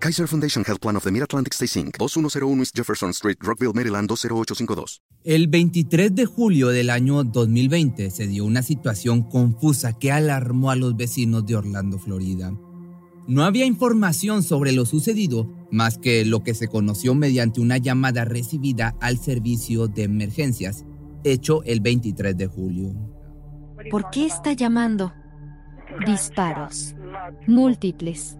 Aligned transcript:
Kaiser 0.00 0.28
Foundation 0.28 0.64
Health 0.64 0.80
Plan 0.80 0.96
of 0.96 1.02
the 1.02 1.10
Mid-Atlantic 1.10 1.54
Stay 1.54 1.66
Inc., 1.82 1.98
2101 1.98 2.60
East 2.60 2.76
Jefferson 2.76 3.10
Street, 3.10 3.36
Rockville, 3.40 3.72
Maryland 3.74 4.08
20852. 4.08 5.02
El 5.24 5.48
23 5.48 6.14
de 6.14 6.24
julio 6.24 6.68
del 6.68 6.90
año 6.90 7.24
2020 7.24 8.10
se 8.10 8.26
dio 8.28 8.44
una 8.44 8.62
situación 8.62 9.22
confusa 9.24 9.92
que 9.98 10.12
alarmó 10.12 10.70
a 10.70 10.76
los 10.76 10.96
vecinos 10.96 11.44
de 11.46 11.56
Orlando, 11.56 11.98
Florida. 11.98 12.52
No 13.26 13.44
había 13.44 13.66
información 13.66 14.42
sobre 14.44 14.72
lo 14.72 14.86
sucedido 14.86 15.52
más 15.70 15.98
que 15.98 16.24
lo 16.24 16.42
que 16.44 16.54
se 16.54 16.68
conoció 16.68 17.14
mediante 17.14 17.60
una 17.60 17.76
llamada 17.76 18.24
recibida 18.24 18.94
al 19.00 19.18
servicio 19.18 19.88
de 19.88 20.04
emergencias, 20.04 20.84
hecho 21.24 21.62
el 21.64 21.80
23 21.80 22.36
de 22.36 22.46
julio. 22.46 22.94
¿Por 23.90 24.10
qué 24.10 24.26
está 24.26 24.52
llamando? 24.52 25.12
Disparos. 26.06 26.94
Múltiples. 27.46 28.38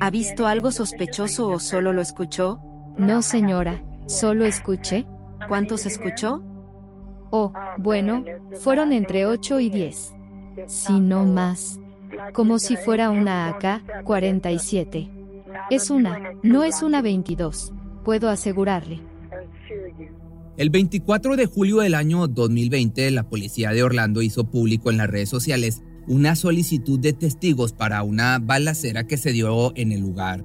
¿Ha 0.00 0.10
visto 0.10 0.46
algo 0.46 0.70
sospechoso 0.70 1.48
o 1.48 1.58
solo 1.58 1.92
lo 1.92 2.00
escuchó? 2.00 2.60
No, 2.96 3.22
señora, 3.22 3.82
solo 4.06 4.44
escuché. 4.44 5.06
¿Cuántos 5.48 5.86
escuchó? 5.86 6.42
Oh, 7.30 7.52
bueno, 7.78 8.24
fueron 8.60 8.92
entre 8.92 9.26
8 9.26 9.60
y 9.60 9.70
10. 9.70 10.14
Si 10.66 11.00
no 11.00 11.24
más 11.24 11.80
como 12.32 12.58
si 12.58 12.76
fuera 12.76 13.10
una 13.10 13.48
AK-47. 13.48 15.10
Es 15.70 15.90
una, 15.90 16.32
no 16.42 16.64
es 16.64 16.82
una 16.82 17.02
22, 17.02 17.72
puedo 18.04 18.28
asegurarle. 18.28 19.00
El 20.56 20.70
24 20.70 21.36
de 21.36 21.46
julio 21.46 21.78
del 21.78 21.94
año 21.94 22.28
2020, 22.28 23.10
la 23.10 23.28
policía 23.28 23.70
de 23.70 23.82
Orlando 23.82 24.22
hizo 24.22 24.44
público 24.44 24.90
en 24.90 24.98
las 24.98 25.10
redes 25.10 25.28
sociales 25.28 25.82
una 26.06 26.36
solicitud 26.36 26.98
de 26.98 27.12
testigos 27.12 27.72
para 27.72 28.02
una 28.02 28.38
balacera 28.38 29.06
que 29.06 29.16
se 29.16 29.32
dio 29.32 29.72
en 29.76 29.92
el 29.92 30.00
lugar. 30.00 30.44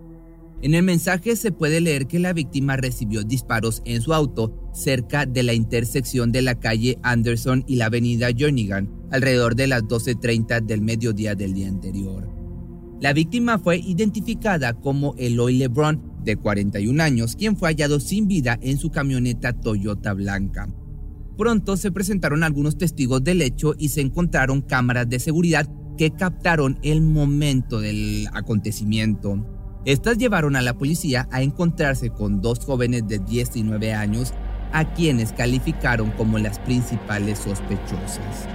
En 0.61 0.73
el 0.73 0.83
mensaje 0.83 1.37
se 1.37 1.53
puede 1.53 1.79
leer 1.79 2.07
que 2.07 2.19
la 2.19 2.33
víctima 2.33 2.75
recibió 2.75 3.23
disparos 3.23 3.81
en 3.85 4.01
su 4.01 4.13
auto 4.13 4.69
cerca 4.73 5.25
de 5.25 5.43
la 5.43 5.53
intersección 5.53 6.33
de 6.33 6.41
la 6.41 6.59
calle 6.59 6.97
Anderson 7.01 7.63
y 7.65 7.75
la 7.77 7.85
avenida 7.85 8.27
Jernigan 8.35 8.89
alrededor 9.09 9.55
de 9.55 9.67
las 9.67 9.83
12.30 9.83 10.65
del 10.65 10.81
mediodía 10.81 11.35
del 11.35 11.53
día 11.53 11.69
anterior. 11.69 12.29
La 12.99 13.13
víctima 13.13 13.57
fue 13.57 13.77
identificada 13.77 14.73
como 14.73 15.15
Eloy 15.17 15.57
LeBron, 15.57 16.09
de 16.23 16.35
41 16.35 17.01
años, 17.01 17.37
quien 17.37 17.55
fue 17.55 17.69
hallado 17.69 18.01
sin 18.01 18.27
vida 18.27 18.59
en 18.61 18.77
su 18.77 18.91
camioneta 18.91 19.53
Toyota 19.53 20.13
blanca. 20.13 20.67
Pronto 21.39 21.77
se 21.77 21.93
presentaron 21.93 22.43
algunos 22.43 22.77
testigos 22.77 23.23
del 23.23 23.41
hecho 23.41 23.73
y 23.77 23.87
se 23.87 24.01
encontraron 24.01 24.61
cámaras 24.61 25.07
de 25.07 25.21
seguridad 25.21 25.69
que 25.97 26.11
captaron 26.11 26.77
el 26.83 26.99
momento 26.99 27.79
del 27.79 28.27
acontecimiento. 28.33 29.45
Estas 29.85 30.17
llevaron 30.17 30.57
a 30.57 30.61
la 30.61 30.77
policía 30.77 31.29
a 31.31 31.41
encontrarse 31.41 32.09
con 32.09 32.41
dos 32.41 32.65
jóvenes 32.65 33.07
de 33.07 33.19
19 33.19 33.93
años 33.93 34.33
a 34.73 34.93
quienes 34.93 35.31
calificaron 35.31 36.11
como 36.11 36.39
las 36.39 36.59
principales 36.59 37.39
sospechosas. 37.39 38.49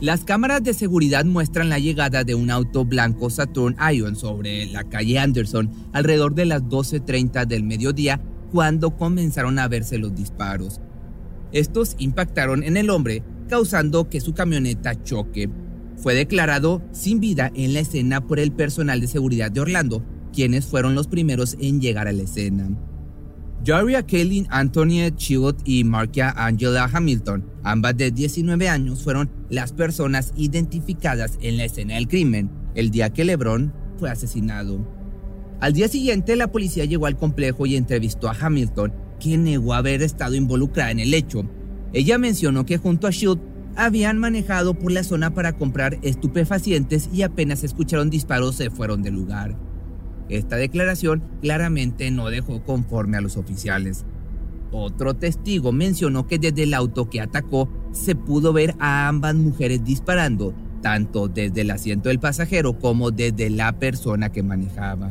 Las 0.00 0.24
cámaras 0.24 0.62
de 0.62 0.72
seguridad 0.72 1.26
muestran 1.26 1.68
la 1.68 1.78
llegada 1.78 2.24
de 2.24 2.34
un 2.34 2.50
auto 2.50 2.86
blanco 2.86 3.28
Saturn 3.28 3.76
Ion 3.92 4.16
sobre 4.16 4.64
la 4.64 4.84
calle 4.84 5.18
Anderson 5.18 5.70
alrededor 5.92 6.34
de 6.34 6.46
las 6.46 6.62
12.30 6.62 7.46
del 7.46 7.64
mediodía 7.64 8.18
cuando 8.50 8.96
comenzaron 8.96 9.58
a 9.58 9.68
verse 9.68 9.98
los 9.98 10.14
disparos. 10.14 10.80
Estos 11.52 11.96
impactaron 11.98 12.62
en 12.62 12.78
el 12.78 12.88
hombre, 12.88 13.22
causando 13.46 14.08
que 14.08 14.22
su 14.22 14.32
camioneta 14.32 15.02
choque. 15.02 15.50
Fue 15.98 16.14
declarado 16.14 16.80
sin 16.92 17.20
vida 17.20 17.52
en 17.54 17.74
la 17.74 17.80
escena 17.80 18.26
por 18.26 18.40
el 18.40 18.52
personal 18.52 19.02
de 19.02 19.06
seguridad 19.06 19.50
de 19.50 19.60
Orlando, 19.60 20.02
quienes 20.32 20.64
fueron 20.64 20.94
los 20.94 21.08
primeros 21.08 21.58
en 21.60 21.82
llegar 21.82 22.08
a 22.08 22.12
la 22.12 22.22
escena. 22.22 22.70
Jaria 23.64 24.02
Kaylin 24.06 24.46
Antonia 24.48 25.14
Chilot 25.14 25.60
y 25.66 25.84
Markia 25.84 26.30
Angela 26.30 26.88
Hamilton, 26.90 27.44
ambas 27.62 27.94
de 27.94 28.10
19 28.10 28.70
años, 28.70 29.02
fueron 29.02 29.30
las 29.50 29.72
personas 29.72 30.32
identificadas 30.34 31.38
en 31.42 31.58
la 31.58 31.64
escena 31.64 31.94
del 31.94 32.08
crimen 32.08 32.50
el 32.74 32.90
día 32.90 33.10
que 33.10 33.24
LeBron 33.24 33.74
fue 33.98 34.10
asesinado. 34.10 34.88
Al 35.60 35.74
día 35.74 35.88
siguiente, 35.88 36.36
la 36.36 36.50
policía 36.50 36.86
llegó 36.86 37.04
al 37.04 37.18
complejo 37.18 37.66
y 37.66 37.76
entrevistó 37.76 38.30
a 38.30 38.36
Hamilton, 38.40 38.94
quien 39.20 39.44
negó 39.44 39.74
haber 39.74 40.00
estado 40.00 40.34
involucrada 40.36 40.90
en 40.90 41.00
el 41.00 41.12
hecho. 41.12 41.42
Ella 41.92 42.16
mencionó 42.16 42.64
que 42.64 42.78
junto 42.78 43.06
a 43.06 43.10
Shield 43.10 43.40
habían 43.76 44.16
manejado 44.16 44.72
por 44.72 44.90
la 44.90 45.04
zona 45.04 45.34
para 45.34 45.52
comprar 45.52 45.98
estupefacientes 46.00 47.10
y 47.12 47.22
apenas 47.22 47.62
escucharon 47.62 48.08
disparos 48.08 48.56
se 48.56 48.70
fueron 48.70 49.02
del 49.02 49.14
lugar. 49.14 49.69
Esta 50.30 50.56
declaración 50.56 51.22
claramente 51.42 52.10
no 52.12 52.30
dejó 52.30 52.62
conforme 52.62 53.16
a 53.16 53.20
los 53.20 53.36
oficiales. 53.36 54.04
Otro 54.70 55.14
testigo 55.14 55.72
mencionó 55.72 56.28
que 56.28 56.38
desde 56.38 56.62
el 56.62 56.74
auto 56.74 57.10
que 57.10 57.20
atacó 57.20 57.68
se 57.90 58.14
pudo 58.14 58.52
ver 58.52 58.76
a 58.78 59.08
ambas 59.08 59.34
mujeres 59.34 59.84
disparando, 59.84 60.54
tanto 60.82 61.26
desde 61.26 61.62
el 61.62 61.72
asiento 61.72 62.08
del 62.08 62.20
pasajero 62.20 62.78
como 62.78 63.10
desde 63.10 63.50
la 63.50 63.72
persona 63.72 64.30
que 64.30 64.44
manejaba. 64.44 65.10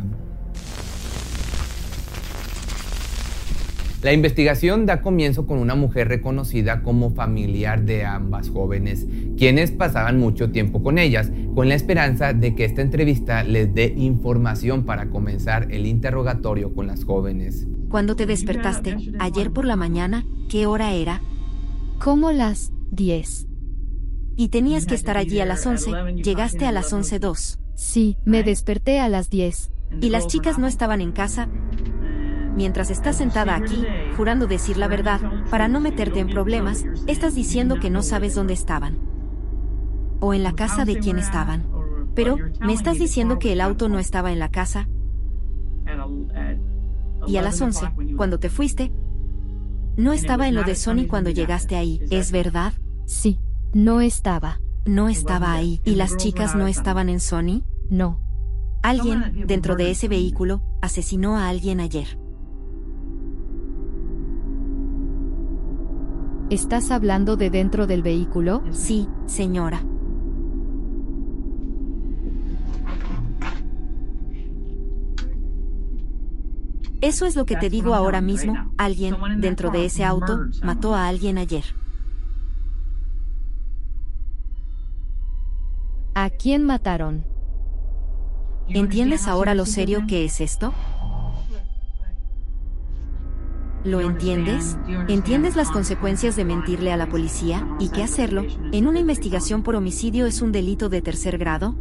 La 4.01 4.13
investigación 4.13 4.85
da 4.85 5.01
comienzo 5.01 5.45
con 5.45 5.57
una 5.57 5.75
mujer 5.75 6.07
reconocida 6.07 6.83
como 6.83 7.09
familiar 7.09 7.83
de 7.83 8.05
ambas 8.05 8.49
jóvenes, 8.49 9.05
quienes 9.37 9.71
pasaban 9.71 10.17
mucho 10.17 10.51
tiempo 10.51 10.81
con 10.81 10.97
ellas, 10.97 11.29
con 11.53 11.67
la 11.67 11.75
esperanza 11.75 12.31
de 12.31 12.55
que 12.55 12.63
esta 12.63 12.81
entrevista 12.81 13.43
les 13.43 13.73
dé 13.73 13.93
información 13.97 14.85
para 14.85 15.09
comenzar 15.09 15.69
el 15.71 15.85
interrogatorio 15.85 16.73
con 16.73 16.87
las 16.87 17.03
jóvenes. 17.03 17.67
¿Cuándo 17.89 18.15
te 18.15 18.25
despertaste? 18.25 18.95
¿Ayer 19.19 19.51
por 19.51 19.65
la 19.65 19.75
mañana? 19.75 20.25
¿Qué 20.47 20.65
hora 20.65 20.93
era? 20.93 21.21
Como 21.99 22.31
las 22.31 22.71
10. 22.91 23.47
Y 24.37 24.47
tenías 24.47 24.85
que 24.85 24.95
estar 24.95 25.17
allí 25.17 25.41
a 25.41 25.45
las 25.45 25.65
11. 25.65 25.91
Llegaste 26.23 26.65
a 26.65 26.71
las 26.71 26.93
11.02. 26.93 27.59
Sí, 27.75 28.15
me 28.23 28.43
desperté 28.43 29.01
a 29.01 29.09
las 29.09 29.29
10. 29.29 29.71
¿Y 29.99 30.09
las 30.09 30.27
chicas 30.27 30.57
no 30.57 30.67
estaban 30.67 31.01
en 31.01 31.11
casa? 31.11 31.49
Mientras 32.59 32.91
estás 32.91 33.15
sentada 33.15 33.55
aquí, 33.55 33.85
jurando 34.17 34.45
decir 34.45 34.75
la 34.75 34.89
verdad, 34.89 35.21
para 35.49 35.69
no 35.69 35.79
meterte 35.79 36.19
en 36.19 36.27
problemas, 36.27 36.83
estás 37.07 37.33
diciendo 37.33 37.79
que 37.79 37.89
no 37.89 38.01
sabes 38.01 38.35
dónde 38.35 38.53
estaban. 38.53 38.97
O 40.19 40.33
en 40.33 40.43
la 40.43 40.51
casa 40.51 40.83
de 40.83 40.99
quién 40.99 41.19
estaban. 41.19 41.63
Pero, 42.15 42.35
¿me 42.59 42.73
estás 42.73 42.99
diciendo 42.99 43.39
que 43.39 43.53
el 43.53 43.61
auto 43.61 43.87
no 43.87 43.97
estaba 43.97 44.33
en 44.33 44.39
la 44.39 44.49
casa? 44.49 44.89
Y 47.25 47.37
a 47.37 47.41
las 47.41 47.61
11, 47.61 47.91
cuando 48.17 48.39
te 48.39 48.49
fuiste, 48.49 48.91
no 49.95 50.11
estaba 50.11 50.49
en 50.49 50.55
lo 50.55 50.63
de 50.63 50.75
Sony 50.75 51.07
cuando 51.07 51.29
llegaste 51.29 51.77
ahí, 51.77 52.01
¿es 52.11 52.33
verdad? 52.33 52.73
Sí, 53.05 53.39
no 53.73 54.01
estaba. 54.01 54.59
No 54.83 55.07
estaba 55.07 55.53
ahí. 55.53 55.79
¿Y 55.85 55.95
las 55.95 56.17
chicas 56.17 56.57
no 56.57 56.67
estaban 56.67 57.07
en 57.07 57.21
Sony? 57.21 57.63
No. 57.89 58.19
Alguien, 58.83 59.45
dentro 59.47 59.77
de 59.77 59.91
ese 59.91 60.09
vehículo, 60.09 60.61
asesinó 60.81 61.37
a 61.37 61.47
alguien 61.47 61.79
ayer. 61.79 62.18
¿Estás 66.49 66.89
hablando 66.89 67.37
de 67.37 67.51
dentro 67.51 67.85
del 67.85 68.01
vehículo? 68.01 68.63
Sí, 68.71 69.07
señora. 69.27 69.83
Eso 77.01 77.27
es 77.27 77.35
lo 77.35 77.45
que 77.45 77.55
te 77.55 77.69
digo 77.69 77.93
ahora 77.93 78.19
mismo. 78.19 78.73
Alguien, 78.77 79.15
dentro 79.37 79.69
de 79.69 79.85
ese 79.85 80.03
auto, 80.03 80.47
mató 80.63 80.95
a 80.95 81.07
alguien 81.07 81.37
ayer. 81.37 81.63
¿A 86.15 86.31
quién 86.31 86.63
mataron? 86.65 87.25
¿Entiendes 88.67 89.27
ahora 89.27 89.53
lo 89.53 89.67
serio 89.67 90.01
que 90.07 90.25
es 90.25 90.41
esto? 90.41 90.73
¿Lo 93.85 94.01
entiendes? 94.01 94.77
¿Entiendes 95.07 95.55
las 95.55 95.71
consecuencias 95.71 96.35
de 96.35 96.43
mentirle 96.43 96.91
a 96.91 96.97
la 96.97 97.07
policía 97.07 97.65
y 97.79 97.89
que 97.89 98.03
hacerlo 98.03 98.45
en 98.73 98.87
una 98.87 98.99
investigación 98.99 99.63
por 99.63 99.75
homicidio 99.75 100.25
es 100.25 100.41
un 100.41 100.51
delito 100.51 100.89
de 100.89 101.01
tercer 101.01 101.37
grado? 101.37 101.75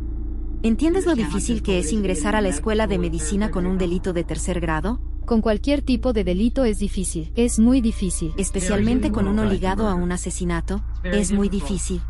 ¿Entiendes 0.63 1.07
lo 1.07 1.15
difícil 1.15 1.61
que 1.63 1.81
es 1.81 1.93
ingresar 1.93 2.37
a 2.37 2.41
la 2.41 2.49
escuela 2.49 2.87
de 2.87 2.99
medicina 2.99 3.51
con 3.51 3.67
un 3.67 3.79
delito 3.79 4.13
de 4.13 4.23
tercer 4.23 4.61
grado? 4.61 5.01
Con 5.27 5.43
cualquier 5.43 5.83
tipo 5.83 6.13
de 6.13 6.23
delito 6.23 6.65
es 6.65 6.79
difícil, 6.79 7.33
es 7.35 7.59
muy 7.59 7.81
difícil. 7.81 8.33
Especialmente 8.37 9.11
con 9.11 9.27
uno 9.27 9.45
ligado 9.45 9.89
a 9.89 9.95
un 9.95 10.13
asesinato, 10.13 10.83
es 11.03 11.33
muy 11.33 11.49
difícil. 11.49 12.01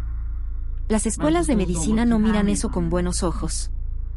Las 0.88 1.06
escuelas 1.06 1.46
de 1.46 1.56
medicina 1.56 2.05
no 2.05 2.19
miran 2.19 2.49
eso 2.49 2.70
con 2.70 2.90
buenos 2.90 3.23
ojos. 3.23 3.70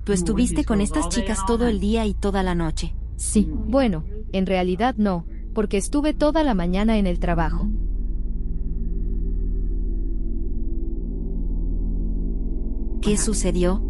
Tú 0.03 0.11
estuviste 0.11 0.65
con 0.65 0.81
estas 0.81 1.07
chicas 1.07 1.45
todo 1.45 1.67
el 1.67 1.79
día 1.79 2.05
y 2.05 2.13
toda 2.13 2.43
la 2.43 2.55
noche. 2.55 2.93
Sí, 3.15 3.49
bueno, 3.49 4.03
en 4.33 4.45
realidad 4.45 4.95
no, 4.97 5.25
porque 5.53 5.77
estuve 5.77 6.13
toda 6.13 6.43
la 6.43 6.53
mañana 6.53 6.97
en 6.97 7.07
el 7.07 7.19
trabajo. 7.19 7.67
¿Qué 13.01 13.17
sucedió? 13.17 13.81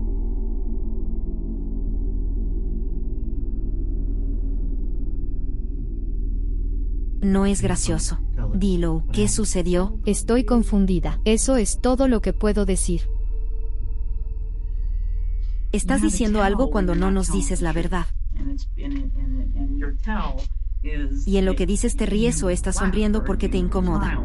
No 7.22 7.46
es 7.46 7.62
gracioso. 7.62 8.20
Dilo, 8.56 9.04
¿qué 9.14 9.28
sucedió? 9.28 10.00
Estoy 10.06 10.44
confundida. 10.44 11.20
Eso 11.26 11.58
es 11.58 11.80
todo 11.80 12.08
lo 12.08 12.22
que 12.22 12.34
puedo 12.34 12.66
decir. 12.66 13.02
Estás 15.72 16.02
diciendo 16.02 16.42
algo 16.42 16.70
cuando 16.70 16.96
no 16.96 17.12
nos 17.12 17.32
dices 17.32 17.62
la 17.62 17.74
verdad. 17.74 18.08
Y 21.26 21.38
en 21.38 21.46
lo 21.46 21.56
que 21.56 21.66
dices 21.66 21.96
te 21.96 22.06
ríes 22.06 22.42
o 22.44 22.50
estás 22.50 22.78
sonriendo 22.78 23.24
porque 23.24 23.50
te 23.50 23.58
incomoda. 23.58 24.20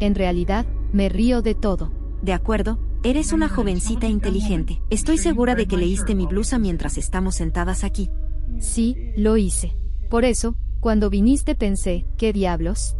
En 0.00 0.14
realidad, 0.14 0.66
me 0.92 1.08
río 1.08 1.40
de 1.40 1.54
todo. 1.54 1.92
De 2.22 2.32
acuerdo, 2.32 2.78
eres 3.02 3.32
una 3.32 3.48
jovencita 3.48 4.06
inteligente. 4.06 4.82
Estoy 4.90 5.16
segura 5.18 5.54
de 5.54 5.66
que 5.66 5.76
leíste 5.76 6.14
mi 6.14 6.26
blusa 6.26 6.58
mientras 6.58 6.98
estamos 6.98 7.36
sentadas 7.36 7.84
aquí. 7.84 8.10
Sí, 8.58 8.96
lo 9.16 9.36
hice. 9.36 9.76
Por 10.10 10.24
eso, 10.24 10.56
cuando 10.80 11.10
viniste 11.10 11.54
pensé, 11.54 12.06
¿qué 12.16 12.32
diablos? 12.32 12.96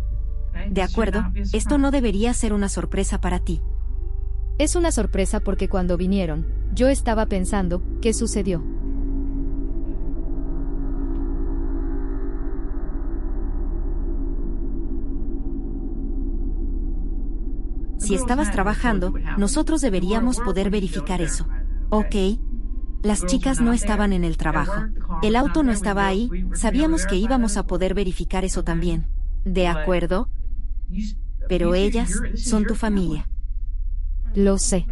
De 0.71 0.83
acuerdo, 0.83 1.25
esto 1.53 1.77
no 1.77 1.91
debería 1.91 2.33
ser 2.33 2.53
una 2.53 2.69
sorpresa 2.69 3.21
para 3.21 3.41
ti. 3.41 3.61
Es 4.58 4.75
una 4.75 4.91
sorpresa 4.91 5.41
porque 5.41 5.69
cuando 5.69 5.99
vinieron, 5.99 6.47
yo 6.75 6.88
estaba 6.88 7.26
pensando, 7.26 7.82
¿qué 8.00 8.14
sucedió? 8.14 8.62
Si 17.99 18.14
estabas 18.14 18.50
trabajando, 18.50 19.12
nosotros 19.37 19.82
deberíamos 19.82 20.41
poder 20.41 20.70
verificar 20.70 21.20
eso. 21.20 21.47
Ok. 21.91 22.14
Las 23.03 23.26
chicas 23.26 23.61
no 23.61 23.75
estaban 23.75 24.12
en 24.12 24.25
el 24.25 24.38
trabajo. 24.38 24.87
El 25.23 25.37
auto 25.37 25.64
no 25.64 25.73
estaba 25.73 26.06
ahí, 26.06 26.31
sabíamos 26.55 27.05
que 27.05 27.17
íbamos 27.17 27.58
a 27.58 27.67
poder 27.67 27.93
verificar 27.93 28.44
eso 28.44 28.64
también. 28.64 29.06
¿De 29.44 29.69
acuerdo? 29.69 30.31
Pero 31.49 31.75
ellas 31.75 32.11
son 32.37 32.64
tu 32.64 32.75
familia. 32.75 33.29
Lo 34.37 34.59
sé. 34.59 34.87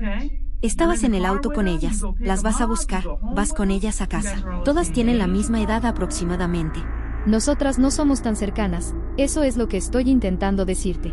Estabas 0.62 1.04
en 1.04 1.14
el 1.14 1.26
auto 1.26 1.50
con 1.50 1.68
ellas, 1.68 2.00
las 2.18 2.42
vas 2.42 2.62
a 2.62 2.66
buscar, 2.66 3.04
vas 3.34 3.52
con 3.52 3.70
ellas 3.70 4.00
a 4.00 4.06
casa. 4.06 4.42
Todas 4.64 4.90
tienen 4.90 5.18
la 5.18 5.26
misma 5.26 5.60
edad 5.60 5.84
aproximadamente. 5.84 6.80
Nosotras 7.26 7.78
no 7.78 7.90
somos 7.90 8.22
tan 8.22 8.36
cercanas, 8.36 8.94
eso 9.18 9.42
es 9.42 9.58
lo 9.58 9.68
que 9.68 9.76
estoy 9.76 10.08
intentando 10.08 10.64
decirte. 10.64 11.12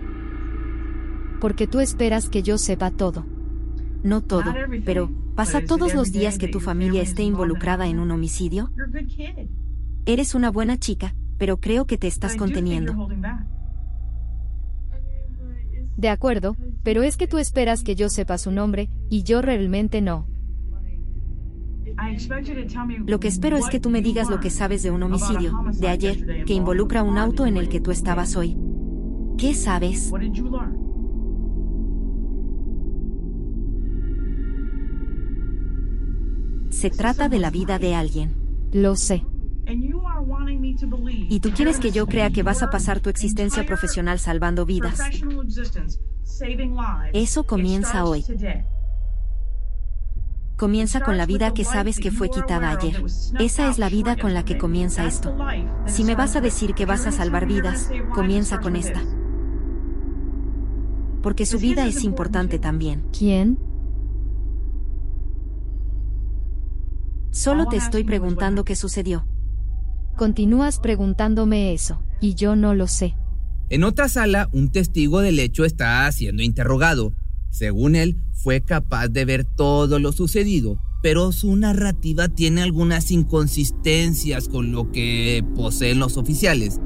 Porque 1.42 1.68
tú 1.68 1.82
esperas 1.82 2.30
que 2.30 2.42
yo 2.42 2.58
sepa 2.58 2.90
todo. 2.90 3.26
No 4.02 4.22
todo, 4.22 4.54
pero 4.86 5.12
¿pasa 5.36 5.60
todos 5.66 5.94
los 5.94 6.14
días 6.14 6.38
que 6.38 6.48
tu 6.48 6.62
familia 6.62 7.02
esté 7.02 7.24
involucrada 7.24 7.88
en 7.88 8.00
un 8.00 8.12
homicidio? 8.12 8.72
Eres 10.06 10.36
una 10.36 10.52
buena 10.52 10.78
chica, 10.78 11.16
pero 11.38 11.58
creo 11.58 11.86
que 11.86 11.98
te 11.98 12.08
estás 12.08 12.38
conteniendo. 12.38 13.10
De 16.02 16.10
acuerdo, 16.10 16.56
pero 16.82 17.04
es 17.04 17.16
que 17.16 17.28
tú 17.28 17.38
esperas 17.38 17.84
que 17.84 17.94
yo 17.94 18.10
sepa 18.10 18.40
su 18.40 18.52
nombre, 18.52 18.90
y 19.08 19.22
yo 19.22 19.40
realmente 19.44 20.02
no. 20.02 20.26
Lo 23.06 23.20
que 23.20 23.28
espero 23.28 23.56
es 23.56 23.68
que 23.70 23.80
tú 23.80 23.92
me 23.92 24.02
digas 24.02 24.28
lo 24.28 24.40
que 24.40 24.50
sabes 24.50 24.82
de 24.82 24.90
un 24.90 25.04
homicidio, 25.04 25.54
de 25.80 25.88
ayer, 25.88 26.44
que 26.46 26.56
involucra 26.56 27.04
un 27.04 27.20
auto 27.20 27.46
en 27.46 27.56
el 27.56 27.70
que 27.70 27.82
tú 27.82 27.92
estabas 27.92 28.36
hoy. 28.36 28.58
¿Qué 29.38 29.54
sabes? 29.54 30.12
Se 36.72 36.90
trata 36.90 37.30
de 37.30 37.38
la 37.38 37.52
vida 37.52 37.78
de 37.78 37.94
alguien. 37.94 38.34
Lo 38.74 38.96
sé. 38.96 39.24
Y 41.30 41.40
tú 41.40 41.52
quieres 41.52 41.80
que 41.80 41.92
yo 41.92 42.08
crea 42.08 42.30
que 42.32 42.44
vas 42.44 42.64
a 42.64 42.70
pasar 42.70 43.00
tu 43.00 43.10
existencia 43.10 43.66
profesional 43.66 44.20
salvando 44.20 44.66
vidas. 44.66 45.00
Eso 47.14 47.44
comienza 47.46 48.06
hoy. 48.06 48.26
Comienza 50.58 51.02
con 51.02 51.18
la 51.18 51.26
vida 51.26 51.54
que 51.54 51.66
sabes 51.66 51.98
que 51.98 52.12
fue 52.12 52.30
quitada 52.30 52.70
ayer. 52.70 53.04
Esa 53.40 53.70
es 53.70 53.80
la 53.80 53.90
vida 53.90 54.16
con 54.16 54.34
la 54.34 54.46
que 54.46 54.58
comienza 54.58 55.06
esto. 55.08 55.36
Si 55.88 56.04
me 56.04 56.16
vas 56.16 56.36
a 56.36 56.42
decir 56.42 56.76
que 56.76 56.86
vas 56.86 57.08
a 57.08 57.12
salvar 57.12 57.48
vidas, 57.48 57.90
comienza 58.14 58.60
con 58.60 58.76
esta. 58.76 59.02
Porque 61.24 61.46
su 61.46 61.58
vida 61.60 61.88
es 61.88 62.04
importante 62.04 62.60
también. 62.60 63.04
¿Quién? 63.12 63.58
Solo 67.32 67.66
te 67.66 67.78
estoy 67.78 68.04
preguntando 68.04 68.66
qué 68.66 68.76
sucedió. 68.76 69.26
Continúas 70.18 70.80
preguntándome 70.80 71.74
eso, 71.74 72.02
y 72.20 72.36
yo 72.36 72.56
no 72.56 72.76
lo 72.76 72.88
sé. 72.88 73.16
En 73.70 73.84
otra 73.84 74.10
sala, 74.10 74.50
un 74.52 74.70
testigo 74.70 75.22
del 75.22 75.40
hecho 75.40 75.64
está 75.64 76.12
siendo 76.12 76.44
interrogado. 76.44 77.14
Según 77.50 77.96
él, 77.96 78.18
fue 78.34 78.62
capaz 78.62 79.08
de 79.08 79.26
ver 79.26 79.46
todo 79.46 79.98
lo 79.98 80.12
sucedido, 80.12 80.78
pero 81.02 81.32
su 81.32 81.56
narrativa 81.56 82.28
tiene 82.28 82.62
algunas 82.62 83.12
inconsistencias 83.12 84.50
con 84.50 84.72
lo 84.72 84.92
que 84.92 85.44
poseen 85.56 86.00
los 86.00 86.18
oficiales. 86.18 86.80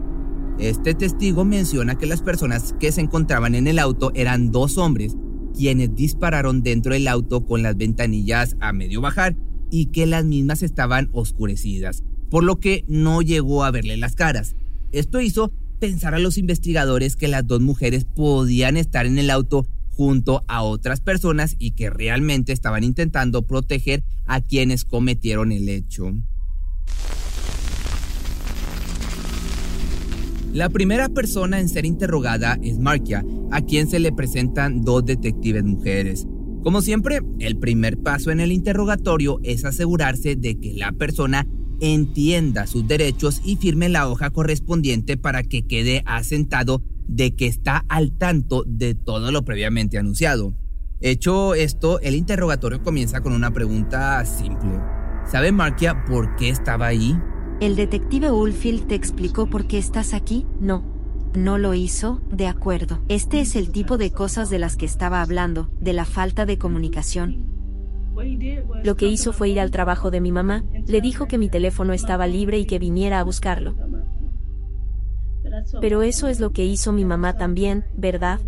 Este 0.60 0.94
testigo 0.94 1.44
menciona 1.44 1.98
que 1.98 2.06
las 2.06 2.22
personas 2.22 2.74
que 2.80 2.92
se 2.92 3.02
encontraban 3.02 3.56
en 3.56 3.68
el 3.68 3.80
auto 3.80 4.12
eran 4.14 4.52
dos 4.52 4.78
hombres, 4.78 5.18
quienes 5.56 5.96
dispararon 5.96 6.62
dentro 6.62 6.94
del 6.94 7.08
auto 7.08 7.46
con 7.46 7.64
las 7.64 7.76
ventanillas 7.76 8.56
a 8.60 8.74
medio 8.74 9.02
bajar 9.02 9.36
y 9.72 9.88
que 9.88 10.06
las 10.06 10.24
mismas 10.24 10.62
estaban 10.62 11.10
oscurecidas 11.14 12.04
por 12.30 12.44
lo 12.44 12.60
que 12.60 12.84
no 12.88 13.22
llegó 13.22 13.64
a 13.64 13.72
verle 13.72 13.98
las 13.98 14.16
caras. 14.16 14.56
Esto 14.92 15.22
hizo 15.22 15.52
pensar 15.80 16.16
a 16.16 16.20
los 16.20 16.38
investigadores 16.38 17.16
que 17.16 17.28
las 17.28 17.46
dos 17.46 17.62
mujeres 17.62 18.06
podían 18.06 18.78
estar 18.78 19.06
en 19.06 19.18
el 19.18 19.30
auto 19.30 19.68
junto 19.90 20.44
a 20.48 20.64
otras 20.64 21.00
personas 21.00 21.56
y 21.58 21.72
que 21.72 21.90
realmente 21.90 22.52
estaban 22.52 22.84
intentando 22.84 23.46
proteger 23.46 24.04
a 24.26 24.42
quienes 24.42 24.84
cometieron 24.84 25.52
el 25.52 25.70
hecho. 25.70 26.12
La 30.54 30.70
primera 30.70 31.10
persona 31.10 31.60
en 31.60 31.68
ser 31.68 31.86
interrogada 31.86 32.58
es 32.64 32.80
Markia, 32.80 33.26
a 33.52 33.62
quien 33.62 33.90
se 33.90 34.00
le 34.00 34.14
presentan 34.14 34.84
dos 34.84 35.06
detectives 35.06 35.66
mujeres. 35.66 36.26
Como 36.64 36.82
siempre, 36.82 37.20
el 37.40 37.58
primer 37.58 37.98
paso 37.98 38.32
en 38.32 38.40
el 38.40 38.52
interrogatorio 38.52 39.40
es 39.44 39.66
asegurarse 39.66 40.36
de 40.36 40.58
que 40.58 40.74
la 40.74 40.94
persona 40.94 41.46
entienda 41.80 42.68
sus 42.68 42.88
derechos 42.88 43.42
y 43.44 43.58
firme 43.58 43.90
la 43.90 44.10
hoja 44.10 44.30
correspondiente 44.30 45.18
para 45.18 45.44
que 45.44 45.66
quede 45.66 46.04
asentado 46.06 46.82
de 47.08 47.36
que 47.36 47.48
está 47.48 47.86
al 47.88 48.12
tanto 48.18 48.64
de 48.66 48.96
todo 48.96 49.32
lo 49.32 49.44
previamente 49.44 49.98
anunciado. 49.98 50.54
Hecho 51.02 51.56
esto, 51.56 52.00
el 52.00 52.16
interrogatorio 52.16 52.82
comienza 52.82 53.22
con 53.22 53.34
una 53.34 53.52
pregunta 53.52 54.26
simple. 54.26 54.80
¿Sabe 55.30 55.52
Markia 55.52 56.06
por 56.06 56.36
qué 56.36 56.50
estaba 56.50 56.88
ahí? 56.88 57.18
¿El 57.60 57.76
detective 57.76 58.32
Ulfield 58.32 58.88
te 58.88 58.96
explicó 58.96 59.50
por 59.50 59.68
qué 59.68 59.78
estás 59.78 60.14
aquí? 60.14 60.46
No. 60.60 60.84
¿No 61.36 61.58
lo 61.58 61.74
hizo? 61.74 62.22
De 62.32 62.48
acuerdo. 62.48 63.02
Este 63.10 63.42
es 63.42 63.56
el 63.56 63.72
tipo 63.72 63.98
de 63.98 64.12
cosas 64.12 64.50
de 64.50 64.60
las 64.60 64.78
que 64.78 64.86
estaba 64.86 65.22
hablando, 65.22 65.70
de 65.82 65.94
la 65.94 66.06
falta 66.06 66.46
de 66.46 66.58
comunicación. 66.58 67.55
Lo 68.84 68.96
que 68.96 69.08
hizo 69.08 69.34
fue 69.34 69.50
ir 69.50 69.60
al 69.60 69.72
trabajo 69.72 70.12
de 70.12 70.22
mi 70.22 70.32
mamá, 70.32 70.64
le 70.86 71.02
dijo 71.02 71.28
que 71.28 71.38
mi 71.38 71.50
teléfono 71.50 71.94
estaba 71.94 72.28
libre 72.28 72.60
y 72.60 72.66
que 72.66 72.80
viniera 72.80 73.20
a 73.20 73.24
buscarlo. 73.24 73.76
Pero 75.82 76.04
eso 76.04 76.28
es 76.28 76.40
lo 76.40 76.52
que 76.52 76.66
hizo 76.66 76.92
mi 76.92 77.06
mamá 77.06 77.38
también, 77.38 77.86
¿verdad? 77.96 78.40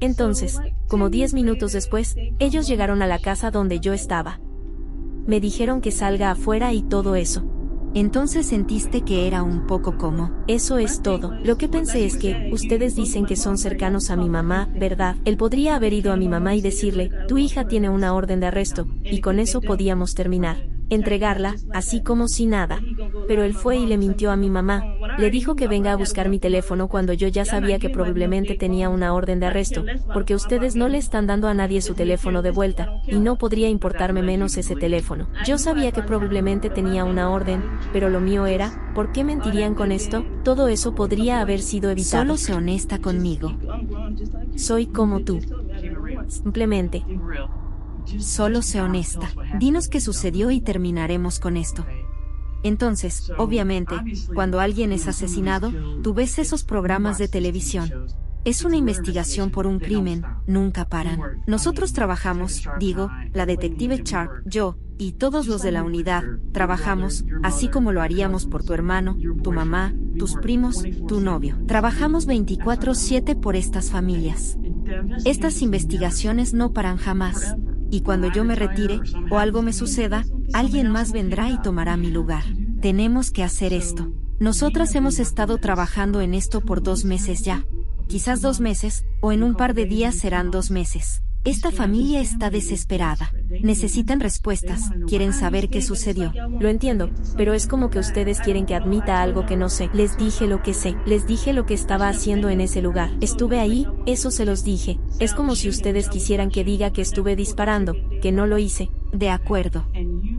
Entonces, 0.00 0.58
como 0.88 1.08
diez 1.08 1.34
minutos 1.34 1.72
después, 1.72 2.16
ellos 2.38 2.66
llegaron 2.66 3.02
a 3.02 3.06
la 3.06 3.18
casa 3.18 3.50
donde 3.50 3.80
yo 3.80 3.92
estaba. 3.92 4.40
Me 5.26 5.40
dijeron 5.40 5.80
que 5.80 5.90
salga 5.90 6.30
afuera 6.30 6.72
y 6.72 6.82
todo 6.82 7.16
eso. 7.16 7.53
Entonces 7.94 8.46
sentiste 8.46 9.02
que 9.02 9.26
era 9.26 9.42
un 9.42 9.66
poco 9.66 9.96
como. 9.96 10.30
Eso 10.48 10.78
es 10.78 11.00
todo. 11.00 11.32
Lo 11.44 11.56
que 11.56 11.68
pensé 11.68 12.04
es 12.04 12.16
que, 12.16 12.50
ustedes 12.52 12.96
dicen 12.96 13.24
que 13.24 13.36
son 13.36 13.56
cercanos 13.56 14.10
a 14.10 14.16
mi 14.16 14.28
mamá, 14.28 14.68
¿verdad? 14.78 15.16
Él 15.24 15.36
podría 15.36 15.76
haber 15.76 15.92
ido 15.92 16.12
a 16.12 16.16
mi 16.16 16.28
mamá 16.28 16.54
y 16.54 16.60
decirle, 16.60 17.10
tu 17.28 17.38
hija 17.38 17.66
tiene 17.68 17.88
una 17.88 18.14
orden 18.14 18.40
de 18.40 18.46
arresto, 18.46 18.86
y 19.04 19.20
con 19.20 19.38
eso 19.38 19.60
podíamos 19.60 20.14
terminar 20.14 20.74
entregarla, 20.94 21.56
así 21.72 22.02
como 22.02 22.28
si 22.28 22.46
nada. 22.46 22.80
Pero 23.28 23.42
él 23.42 23.54
fue 23.54 23.76
y 23.76 23.86
le 23.86 23.98
mintió 23.98 24.30
a 24.30 24.36
mi 24.36 24.50
mamá. 24.50 24.84
Le 25.18 25.30
dijo 25.30 25.54
que 25.54 25.68
venga 25.68 25.92
a 25.92 25.96
buscar 25.96 26.28
mi 26.28 26.38
teléfono 26.38 26.88
cuando 26.88 27.12
yo 27.12 27.28
ya 27.28 27.44
sabía 27.44 27.78
que 27.78 27.90
probablemente 27.90 28.54
tenía 28.54 28.88
una 28.88 29.14
orden 29.14 29.40
de 29.40 29.46
arresto, 29.46 29.84
porque 30.12 30.34
ustedes 30.34 30.76
no 30.76 30.88
le 30.88 30.98
están 30.98 31.26
dando 31.26 31.48
a 31.48 31.54
nadie 31.54 31.80
su 31.80 31.94
teléfono 31.94 32.42
de 32.42 32.50
vuelta, 32.50 33.00
y 33.06 33.16
no 33.16 33.36
podría 33.36 33.68
importarme 33.68 34.22
menos 34.22 34.56
ese 34.56 34.76
teléfono. 34.76 35.28
Yo 35.46 35.58
sabía 35.58 35.92
que 35.92 36.02
probablemente 36.02 36.70
tenía 36.70 37.04
una 37.04 37.30
orden, 37.30 37.62
pero 37.92 38.08
lo 38.08 38.20
mío 38.20 38.46
era, 38.46 38.92
¿por 38.94 39.12
qué 39.12 39.24
mentirían 39.24 39.74
con 39.74 39.92
esto? 39.92 40.24
Todo 40.42 40.68
eso 40.68 40.94
podría 40.94 41.40
haber 41.40 41.60
sido 41.60 41.90
evitado. 41.90 42.24
Solo 42.24 42.36
sé 42.36 42.54
honesta 42.54 42.98
conmigo. 42.98 43.54
Soy 44.56 44.86
como 44.86 45.20
tú. 45.20 45.40
Simplemente. 46.28 47.04
Solo 48.18 48.62
sé 48.62 48.80
honesta. 48.80 49.30
Dinos 49.58 49.88
qué 49.88 50.00
sucedió 50.00 50.50
y 50.50 50.60
terminaremos 50.60 51.40
con 51.40 51.56
esto. 51.56 51.84
Entonces, 52.64 53.30
obviamente, 53.36 53.94
cuando 54.34 54.58
alguien 54.58 54.90
es 54.92 55.06
asesinado, 55.06 55.72
tú 56.02 56.14
ves 56.14 56.38
esos 56.38 56.64
programas 56.64 57.18
de 57.18 57.28
televisión. 57.28 57.90
Es 58.44 58.64
una 58.64 58.76
investigación 58.76 59.50
por 59.50 59.66
un 59.66 59.78
crimen, 59.78 60.22
nunca 60.46 60.86
paran. 60.86 61.20
Nosotros 61.46 61.92
trabajamos, 61.92 62.64
digo, 62.78 63.10
la 63.32 63.46
detective 63.46 64.02
Sharp, 64.04 64.30
yo, 64.46 64.76
y 64.98 65.12
todos 65.12 65.46
los 65.46 65.62
de 65.62 65.72
la 65.72 65.82
unidad, 65.82 66.24
trabajamos, 66.52 67.24
así 67.42 67.68
como 67.68 67.92
lo 67.92 68.00
haríamos 68.00 68.46
por 68.46 68.62
tu 68.62 68.72
hermano, 68.72 69.16
tu 69.42 69.52
mamá, 69.52 69.94
tus 70.18 70.34
primos, 70.36 70.84
tu 71.08 71.20
novio. 71.20 71.58
Trabajamos 71.66 72.26
24/7 72.26 73.34
por 73.34 73.56
estas 73.56 73.90
familias. 73.90 74.58
Estas 75.24 75.62
investigaciones 75.62 76.54
no 76.54 76.72
paran 76.72 76.98
jamás 76.98 77.56
y 77.90 78.02
cuando 78.02 78.30
yo 78.30 78.44
me 78.44 78.54
retire, 78.54 79.00
o 79.30 79.38
algo 79.38 79.62
me 79.62 79.72
suceda, 79.72 80.24
alguien 80.52 80.90
más 80.90 81.12
vendrá 81.12 81.50
y 81.50 81.60
tomará 81.60 81.96
mi 81.96 82.10
lugar. 82.10 82.44
Tenemos 82.80 83.30
que 83.30 83.42
hacer 83.42 83.72
esto. 83.72 84.12
Nosotras 84.40 84.94
hemos 84.94 85.18
estado 85.18 85.58
trabajando 85.58 86.20
en 86.20 86.34
esto 86.34 86.60
por 86.60 86.82
dos 86.82 87.04
meses 87.04 87.42
ya. 87.42 87.64
Quizás 88.08 88.40
dos 88.40 88.60
meses, 88.60 89.04
o 89.20 89.32
en 89.32 89.42
un 89.42 89.54
par 89.54 89.74
de 89.74 89.86
días 89.86 90.14
serán 90.14 90.50
dos 90.50 90.70
meses. 90.70 91.22
Esta 91.44 91.70
familia 91.70 92.22
está 92.22 92.48
desesperada. 92.48 93.30
Necesitan 93.62 94.20
respuestas, 94.20 94.90
quieren 95.06 95.34
saber 95.34 95.68
qué 95.68 95.82
sucedió. 95.82 96.32
Lo 96.58 96.70
entiendo, 96.70 97.10
pero 97.36 97.52
es 97.52 97.66
como 97.66 97.90
que 97.90 97.98
ustedes 97.98 98.40
quieren 98.40 98.64
que 98.64 98.74
admita 98.74 99.20
algo 99.20 99.44
que 99.44 99.58
no 99.58 99.68
sé. 99.68 99.90
Les 99.92 100.16
dije 100.16 100.46
lo 100.46 100.62
que 100.62 100.72
sé, 100.72 100.96
les 101.04 101.26
dije 101.26 101.52
lo 101.52 101.66
que 101.66 101.74
estaba 101.74 102.08
haciendo 102.08 102.48
en 102.48 102.62
ese 102.62 102.80
lugar. 102.80 103.10
Estuve 103.20 103.60
ahí, 103.60 103.86
eso 104.06 104.30
se 104.30 104.46
los 104.46 104.64
dije. 104.64 104.98
Es 105.20 105.34
como 105.34 105.54
si 105.54 105.68
ustedes 105.68 106.08
quisieran 106.08 106.50
que 106.50 106.64
diga 106.64 106.94
que 106.94 107.02
estuve 107.02 107.36
disparando, 107.36 107.94
que 108.22 108.32
no 108.32 108.46
lo 108.46 108.56
hice. 108.56 108.88
De 109.12 109.28
acuerdo. 109.28 109.86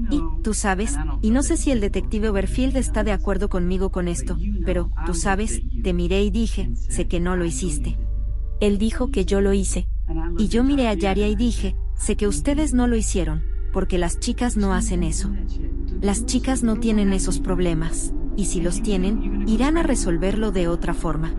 Y, 0.10 0.22
tú 0.42 0.56
sabes, 0.56 0.96
y 1.22 1.30
no 1.30 1.44
sé 1.44 1.56
si 1.56 1.70
el 1.70 1.82
detective 1.82 2.30
Overfield 2.30 2.78
está 2.78 3.04
de 3.04 3.12
acuerdo 3.12 3.48
conmigo 3.48 3.92
con 3.92 4.08
esto, 4.08 4.38
pero, 4.66 4.92
tú 5.06 5.14
sabes, 5.14 5.62
te 5.84 5.94
miré 5.94 6.24
y 6.24 6.32
dije, 6.32 6.72
sé 6.76 7.08
que 7.08 7.20
no 7.20 7.36
lo 7.36 7.46
hiciste. 7.46 7.96
Él 8.60 8.80
dijo 8.80 9.12
que 9.12 9.26
yo 9.26 9.40
lo 9.40 9.54
hice. 9.54 9.88
Y 10.38 10.48
yo 10.48 10.64
miré 10.64 10.88
a 10.88 10.94
Yaria 10.94 11.28
y 11.28 11.36
dije, 11.36 11.76
sé 11.96 12.16
que 12.16 12.28
ustedes 12.28 12.74
no 12.74 12.88
lo 12.88 12.96
hicieron, 12.96 13.44
porque 13.74 13.98
las 13.98 14.20
chicas 14.20 14.58
no 14.58 14.74
hacen 14.74 15.04
eso. 15.04 15.32
Las 16.02 16.26
chicas 16.26 16.64
no 16.64 16.78
tienen 16.78 17.14
esos 17.14 17.40
problemas, 17.40 18.14
y 18.38 18.46
si 18.46 18.62
los 18.62 18.82
tienen, 18.82 19.48
irán 19.48 19.78
a 19.78 19.84
resolverlo 19.84 20.52
de 20.52 20.68
otra 20.68 20.94
forma. 20.94 21.34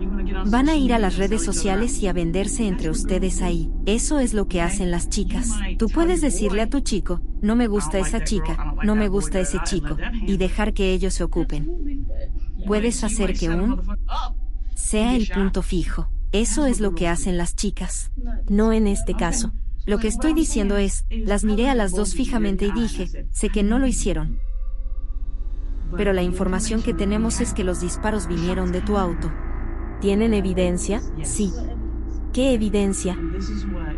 Van 0.47 0.69
a 0.69 0.75
ir 0.75 0.93
a 0.93 0.99
las 0.99 1.17
redes 1.17 1.43
sociales 1.43 2.01
y 2.01 2.07
a 2.07 2.13
venderse 2.13 2.67
entre 2.67 2.89
ustedes 2.89 3.41
ahí. 3.41 3.71
Eso 3.85 4.19
es 4.19 4.33
lo 4.33 4.47
que 4.47 4.61
hacen 4.61 4.91
las 4.91 5.09
chicas. 5.09 5.51
Tú 5.77 5.89
puedes 5.89 6.21
decirle 6.21 6.61
a 6.61 6.69
tu 6.69 6.79
chico, 6.79 7.21
no 7.41 7.55
me 7.55 7.67
gusta 7.67 7.99
esa 7.99 8.23
chica, 8.23 8.75
no 8.83 8.95
me 8.95 9.07
gusta 9.07 9.39
ese 9.39 9.59
chico, 9.63 9.97
y 10.25 10.37
dejar 10.37 10.73
que 10.73 10.91
ellos 10.91 11.13
se 11.13 11.23
ocupen. 11.23 12.07
Puedes 12.65 13.03
hacer 13.03 13.33
que 13.33 13.49
un 13.49 13.81
sea 14.75 15.15
el 15.15 15.27
punto 15.27 15.61
fijo. 15.61 16.09
Eso 16.31 16.65
es 16.65 16.79
lo 16.79 16.93
que 16.93 17.07
hacen 17.07 17.37
las 17.37 17.55
chicas. 17.55 18.11
No 18.49 18.71
en 18.71 18.87
este 18.87 19.13
caso. 19.13 19.51
Lo 19.85 19.99
que 19.99 20.07
estoy 20.07 20.33
diciendo 20.33 20.77
es, 20.77 21.05
las 21.09 21.43
miré 21.43 21.69
a 21.69 21.75
las 21.75 21.91
dos 21.91 22.13
fijamente 22.13 22.65
y 22.65 22.71
dije, 22.71 23.27
sé 23.31 23.49
que 23.49 23.63
no 23.63 23.79
lo 23.79 23.87
hicieron. 23.87 24.39
Pero 25.95 26.11
la 26.11 26.23
información 26.23 26.81
que 26.81 26.93
tenemos 26.93 27.39
es 27.39 27.53
que 27.53 27.63
los 27.63 27.79
disparos 27.79 28.27
vinieron 28.27 28.71
de 28.71 28.81
tu 28.81 28.97
auto. 28.97 29.31
¿Tienen 30.01 30.33
evidencia? 30.33 31.01
Sí. 31.23 31.53
¿Qué 32.33 32.53
evidencia? 32.53 33.17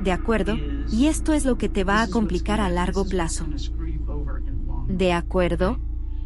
De 0.04 0.12
acuerdo, 0.12 0.56
y 0.92 1.08
esto 1.08 1.34
es 1.34 1.44
lo 1.46 1.58
que 1.58 1.70
te 1.70 1.84
va 1.84 2.02
a 2.02 2.08
complicar 2.08 2.62
a 2.62 2.70
largo 2.70 3.06
plazo. 3.06 3.48
De 4.88 5.14
acuerdo, 5.14 5.80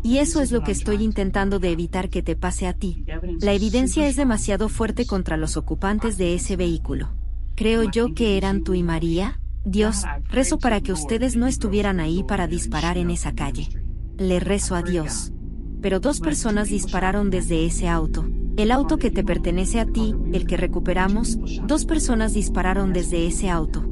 y 0.04 0.18
eso 0.18 0.42
es 0.42 0.52
lo 0.52 0.62
que 0.62 0.74
estoy 0.74 1.02
intentando 1.02 1.60
de 1.60 1.72
evitar 1.72 2.10
que 2.10 2.22
te 2.22 2.36
pase 2.36 2.68
a 2.68 2.74
ti. 2.74 3.06
La 3.40 3.54
evidencia 3.54 4.06
es 4.08 4.18
demasiado 4.18 4.68
fuerte 4.68 5.06
contra 5.06 5.38
los 5.38 5.56
ocupantes 5.56 6.18
de 6.18 6.36
ese 6.36 6.58
vehículo. 6.58 7.23
Creo 7.56 7.84
yo 7.84 8.16
que 8.16 8.38
eran 8.38 8.64
tú 8.64 8.74
y 8.74 8.82
María. 8.82 9.40
Dios, 9.64 10.04
rezo 10.28 10.58
para 10.58 10.82
que 10.82 10.92
ustedes 10.92 11.36
no 11.36 11.46
estuvieran 11.46 12.00
ahí 12.00 12.24
para 12.24 12.48
disparar 12.48 12.98
en 12.98 13.12
esa 13.12 13.34
calle. 13.34 13.70
Le 14.18 14.40
rezo 14.40 14.76
a 14.76 14.82
Dios. 14.82 15.32
Pero 15.80 16.00
dos 16.00 16.20
personas 16.20 16.70
dispararon 16.70 17.30
desde 17.30 17.66
ese 17.66 17.88
auto. 17.88 18.26
El 18.58 18.72
auto 18.72 18.98
que 18.98 19.12
te 19.12 19.24
pertenece 19.24 19.80
a 19.80 19.86
ti, 19.86 20.16
el 20.34 20.48
que 20.48 20.58
recuperamos, 20.58 21.38
dos 21.68 21.86
personas 21.86 22.34
dispararon 22.34 22.92
desde 22.92 23.28
ese 23.28 23.50
auto. 23.50 23.86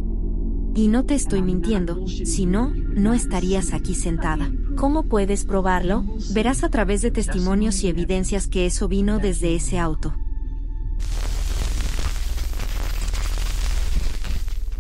Y 0.74 0.88
no 0.88 1.06
te 1.06 1.16
estoy 1.16 1.42
mintiendo, 1.42 2.08
si 2.08 2.46
no, 2.46 2.70
no 2.70 3.14
estarías 3.14 3.74
aquí 3.74 3.94
sentada. 3.94 4.52
¿Cómo 4.76 5.04
puedes 5.04 5.46
probarlo? 5.46 6.04
Verás 6.34 6.64
a 6.64 6.70
través 6.70 7.02
de 7.02 7.12
testimonios 7.12 7.84
y 7.84 7.90
evidencias 7.90 8.48
que 8.48 8.66
eso 8.66 8.88
vino 8.88 9.20
desde 9.20 9.54
ese 9.54 9.78
auto. 9.78 10.16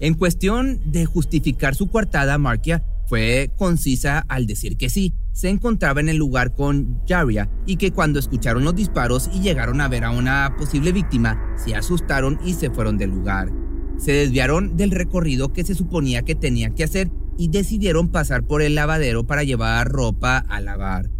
En 0.01 0.15
cuestión 0.15 0.81
de 0.91 1.05
justificar 1.05 1.75
su 1.75 1.87
coartada, 1.87 2.39
Markia 2.39 2.83
fue 3.05 3.51
concisa 3.55 4.25
al 4.29 4.47
decir 4.47 4.75
que 4.75 4.89
sí, 4.89 5.13
se 5.31 5.47
encontraba 5.49 6.01
en 6.01 6.09
el 6.09 6.17
lugar 6.17 6.55
con 6.55 7.01
Jaria 7.07 7.51
y 7.67 7.75
que 7.75 7.91
cuando 7.91 8.17
escucharon 8.17 8.63
los 8.63 8.75
disparos 8.75 9.29
y 9.31 9.41
llegaron 9.41 9.79
a 9.79 9.87
ver 9.87 10.03
a 10.03 10.09
una 10.09 10.55
posible 10.57 10.91
víctima, 10.91 11.39
se 11.55 11.75
asustaron 11.75 12.39
y 12.43 12.53
se 12.53 12.71
fueron 12.71 12.97
del 12.97 13.11
lugar. 13.11 13.51
Se 13.99 14.11
desviaron 14.11 14.75
del 14.75 14.89
recorrido 14.89 15.53
que 15.53 15.63
se 15.63 15.75
suponía 15.75 16.23
que 16.23 16.33
tenían 16.33 16.73
que 16.73 16.83
hacer 16.83 17.11
y 17.37 17.49
decidieron 17.49 18.09
pasar 18.09 18.47
por 18.47 18.63
el 18.63 18.73
lavadero 18.73 19.27
para 19.27 19.43
llevar 19.43 19.87
ropa 19.87 20.39
a 20.39 20.61
lavar. 20.61 21.11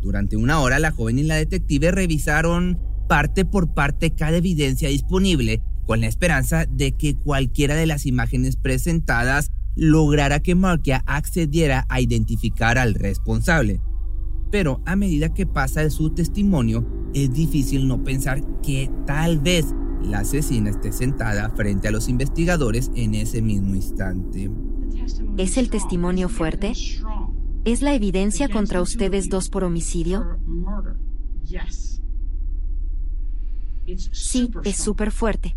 Durante 0.00 0.36
una 0.36 0.60
hora 0.60 0.78
la 0.78 0.92
joven 0.92 1.18
y 1.18 1.24
la 1.24 1.34
detective 1.34 1.90
revisaron 1.90 2.78
parte 3.08 3.44
por 3.44 3.74
parte 3.74 4.12
cada 4.12 4.36
evidencia 4.36 4.88
disponible 4.88 5.60
con 5.90 6.02
la 6.02 6.06
esperanza 6.06 6.66
de 6.66 6.92
que 6.92 7.16
cualquiera 7.16 7.74
de 7.74 7.84
las 7.84 8.06
imágenes 8.06 8.54
presentadas 8.54 9.50
lograra 9.74 10.38
que 10.38 10.54
Markia 10.54 11.02
accediera 11.04 11.84
a 11.88 12.00
identificar 12.00 12.78
al 12.78 12.94
responsable. 12.94 13.80
Pero 14.52 14.82
a 14.86 14.94
medida 14.94 15.34
que 15.34 15.46
pasa 15.46 15.90
su 15.90 16.10
testimonio, 16.10 16.86
es 17.12 17.32
difícil 17.32 17.88
no 17.88 18.04
pensar 18.04 18.40
que 18.62 18.88
tal 19.04 19.40
vez 19.40 19.74
la 20.04 20.20
asesina 20.20 20.70
esté 20.70 20.92
sentada 20.92 21.50
frente 21.56 21.88
a 21.88 21.90
los 21.90 22.08
investigadores 22.08 22.92
en 22.94 23.16
ese 23.16 23.42
mismo 23.42 23.74
instante. 23.74 24.48
¿Es 25.38 25.56
el 25.56 25.70
testimonio 25.70 26.28
fuerte? 26.28 26.72
¿Es 27.64 27.82
la 27.82 27.94
evidencia 27.94 28.48
contra 28.48 28.80
ustedes 28.80 29.28
dos 29.28 29.48
por 29.48 29.64
homicidio? 29.64 30.38
Sí, 34.12 34.52
es 34.62 34.76
súper 34.76 35.10
fuerte. 35.10 35.56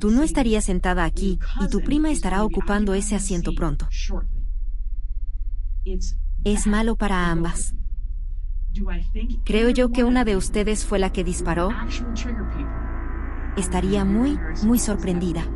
Tú 0.00 0.10
no 0.10 0.22
estarías 0.22 0.64
sentada 0.64 1.04
aquí 1.04 1.38
y 1.60 1.68
tu 1.68 1.80
prima 1.80 2.10
estará 2.10 2.44
ocupando 2.44 2.94
ese 2.94 3.14
asiento 3.14 3.54
pronto. 3.54 3.88
Es 6.44 6.66
malo 6.66 6.96
para 6.96 7.30
ambas. 7.30 7.74
Creo 9.44 9.70
yo 9.70 9.90
que 9.90 10.04
una 10.04 10.24
de 10.24 10.36
ustedes 10.36 10.84
fue 10.84 10.98
la 10.98 11.12
que 11.12 11.24
disparó. 11.24 11.70
Estaría 13.56 14.04
muy, 14.04 14.38
muy 14.64 14.78
sorprendida. 14.78 15.46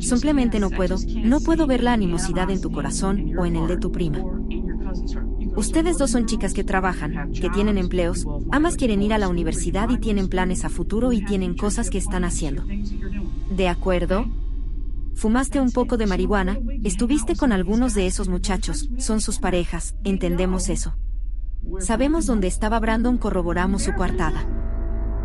Simplemente 0.00 0.58
no 0.58 0.70
puedo, 0.70 0.96
no 1.22 1.40
puedo 1.40 1.66
ver 1.66 1.82
la 1.82 1.92
animosidad 1.92 2.50
en 2.50 2.60
tu 2.60 2.72
corazón 2.72 3.38
o 3.38 3.46
en 3.46 3.56
el 3.56 3.68
de 3.68 3.76
tu 3.76 3.92
prima. 3.92 4.18
Ustedes 5.56 5.98
dos 5.98 6.10
son 6.10 6.26
chicas 6.26 6.52
que 6.52 6.64
trabajan, 6.64 7.32
que 7.32 7.48
tienen 7.48 7.78
empleos, 7.78 8.26
ambas 8.50 8.76
quieren 8.76 9.02
ir 9.02 9.12
a 9.12 9.18
la 9.18 9.28
universidad 9.28 9.88
y 9.88 9.98
tienen 9.98 10.28
planes 10.28 10.64
a 10.64 10.68
futuro 10.68 11.12
y 11.12 11.24
tienen 11.24 11.56
cosas 11.56 11.90
que 11.90 11.98
están 11.98 12.24
haciendo. 12.24 12.64
¿De 13.54 13.68
acuerdo? 13.68 14.26
Fumaste 15.14 15.60
un 15.60 15.70
poco 15.70 15.96
de 15.96 16.06
marihuana, 16.06 16.58
estuviste 16.82 17.36
con 17.36 17.52
algunos 17.52 17.94
de 17.94 18.06
esos 18.06 18.28
muchachos, 18.28 18.90
son 18.98 19.20
sus 19.20 19.38
parejas, 19.38 19.94
entendemos 20.02 20.68
eso. 20.68 20.96
Sabemos 21.78 22.26
dónde 22.26 22.48
estaba 22.48 22.80
Brandon, 22.80 23.16
corroboramos 23.16 23.82
su 23.82 23.92
coartada. 23.94 24.46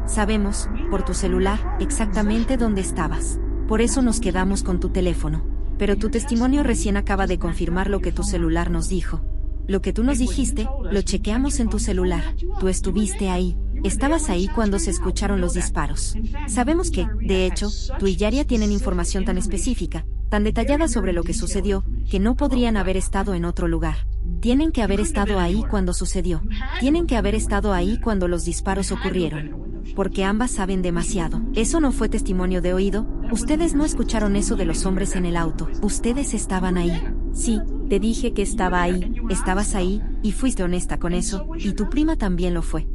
Sabemos, 0.06 0.70
por 0.92 1.04
tu 1.04 1.14
celular, 1.14 1.78
exactamente 1.80 2.56
dónde 2.56 2.82
estabas. 2.82 3.40
Por 3.68 3.82
eso 3.82 4.02
nos 4.02 4.20
quedamos 4.20 4.64
con 4.64 4.80
tu 4.80 4.90
teléfono. 4.90 5.44
Pero 5.78 5.98
tu 5.98 6.10
testimonio 6.10 6.62
recién 6.64 6.98
acaba 6.98 7.26
de 7.26 7.40
confirmar 7.40 7.90
lo 7.90 8.00
que 8.00 8.12
tu 8.12 8.24
celular 8.24 8.70
nos 8.70 8.90
dijo. 8.90 9.22
Lo 9.70 9.84
que 9.84 9.94
tú 9.94 10.04
nos 10.04 10.18
dijiste, 10.18 10.68
lo 10.92 11.00
chequeamos 11.04 11.60
en 11.60 11.70
tu 11.70 11.78
celular. 11.78 12.36
Tú 12.60 12.70
estuviste 12.70 13.30
ahí. 13.30 13.56
Estabas 13.84 14.32
ahí 14.32 14.48
cuando 14.48 14.80
se 14.80 14.90
escucharon 14.90 15.42
los 15.42 15.54
disparos. 15.54 16.18
Sabemos 16.48 16.90
que, 16.90 17.08
de 17.22 17.46
hecho, 17.46 17.70
tú 18.00 18.08
y 18.08 18.16
Yaria 18.16 18.48
tienen 18.48 18.72
información 18.72 19.26
tan 19.26 19.38
específica, 19.38 20.08
tan 20.30 20.44
detallada 20.44 20.88
sobre 20.88 21.14
lo 21.14 21.22
que 21.22 21.36
sucedió, 21.36 21.84
que 22.10 22.20
no 22.20 22.36
podrían 22.36 22.78
haber 22.78 22.98
estado 22.98 23.36
en 23.36 23.46
otro 23.46 23.68
lugar. 23.68 24.08
Tienen 24.40 24.72
que 24.72 24.82
haber 24.82 25.02
estado 25.02 25.40
ahí 25.40 25.64
cuando 25.70 25.94
sucedió. 25.94 26.42
Tienen 26.80 27.06
que 27.06 27.16
haber 27.16 27.36
estado 27.36 27.72
ahí 27.72 28.00
cuando 28.00 28.28
los 28.28 28.46
disparos 28.46 28.92
ocurrieron. 28.92 29.84
Porque 29.96 30.24
ambas 30.24 30.50
saben 30.50 30.82
demasiado. 30.82 31.44
Eso 31.54 31.80
no 31.80 31.92
fue 31.92 32.10
testimonio 32.10 32.64
de 32.64 32.74
oído. 32.74 33.06
Ustedes 33.32 33.76
no 33.76 33.86
escucharon 33.86 34.36
eso 34.36 34.56
de 34.56 34.66
los 34.66 34.88
hombres 34.88 35.16
en 35.16 35.28
el 35.28 35.38
auto. 35.38 35.70
Ustedes 35.84 36.34
estaban 36.34 36.78
ahí. 36.78 37.00
Sí, 37.34 37.62
te 37.90 38.00
dije 38.00 38.34
que 38.34 38.42
estaba 38.42 38.82
ahí. 38.82 39.22
Estabas 39.30 39.76
ahí, 39.76 40.02
y 40.24 40.32
fuiste 40.32 40.64
honesta 40.64 41.00
con 41.00 41.14
eso, 41.14 41.48
y 41.58 41.74
tu 41.74 41.90
prima 41.90 42.16
también 42.16 42.54
lo 42.54 42.62
fue. 42.62 42.88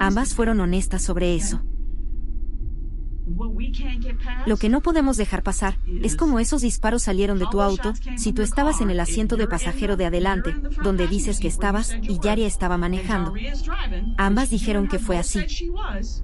Ambas 0.00 0.34
fueron 0.34 0.60
honestas 0.60 1.02
sobre 1.02 1.34
eso. 1.34 1.62
Lo 4.46 4.56
que 4.56 4.68
no 4.68 4.82
podemos 4.82 5.16
dejar 5.16 5.42
pasar 5.42 5.78
es 6.02 6.14
como 6.14 6.38
esos 6.38 6.62
disparos 6.62 7.02
salieron 7.02 7.40
de 7.40 7.46
tu 7.50 7.60
auto, 7.60 7.92
si 8.16 8.32
tú 8.32 8.42
estabas 8.42 8.80
en 8.80 8.90
el 8.90 9.00
asiento 9.00 9.36
de 9.36 9.48
pasajero 9.48 9.96
de 9.96 10.06
adelante, 10.06 10.54
donde 10.82 11.08
dices 11.08 11.40
que 11.40 11.48
estabas, 11.48 11.96
y 12.02 12.20
Yaria 12.20 12.46
estaba 12.46 12.78
manejando. 12.78 13.34
Ambas 14.16 14.50
dijeron 14.50 14.86
que 14.86 15.00
fue 15.00 15.18
así. 15.18 15.44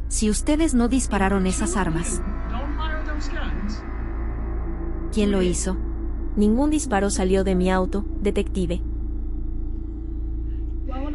Si 0.08 0.30
ustedes 0.30 0.74
no 0.74 0.88
dispararon 0.88 1.46
esas 1.46 1.76
armas, 1.76 2.22
¿quién 5.12 5.32
lo 5.32 5.42
hizo? 5.42 5.76
Ningún 6.36 6.70
disparo 6.70 7.10
salió 7.10 7.44
de 7.44 7.54
mi 7.54 7.70
auto, 7.70 8.04
detective. 8.20 8.80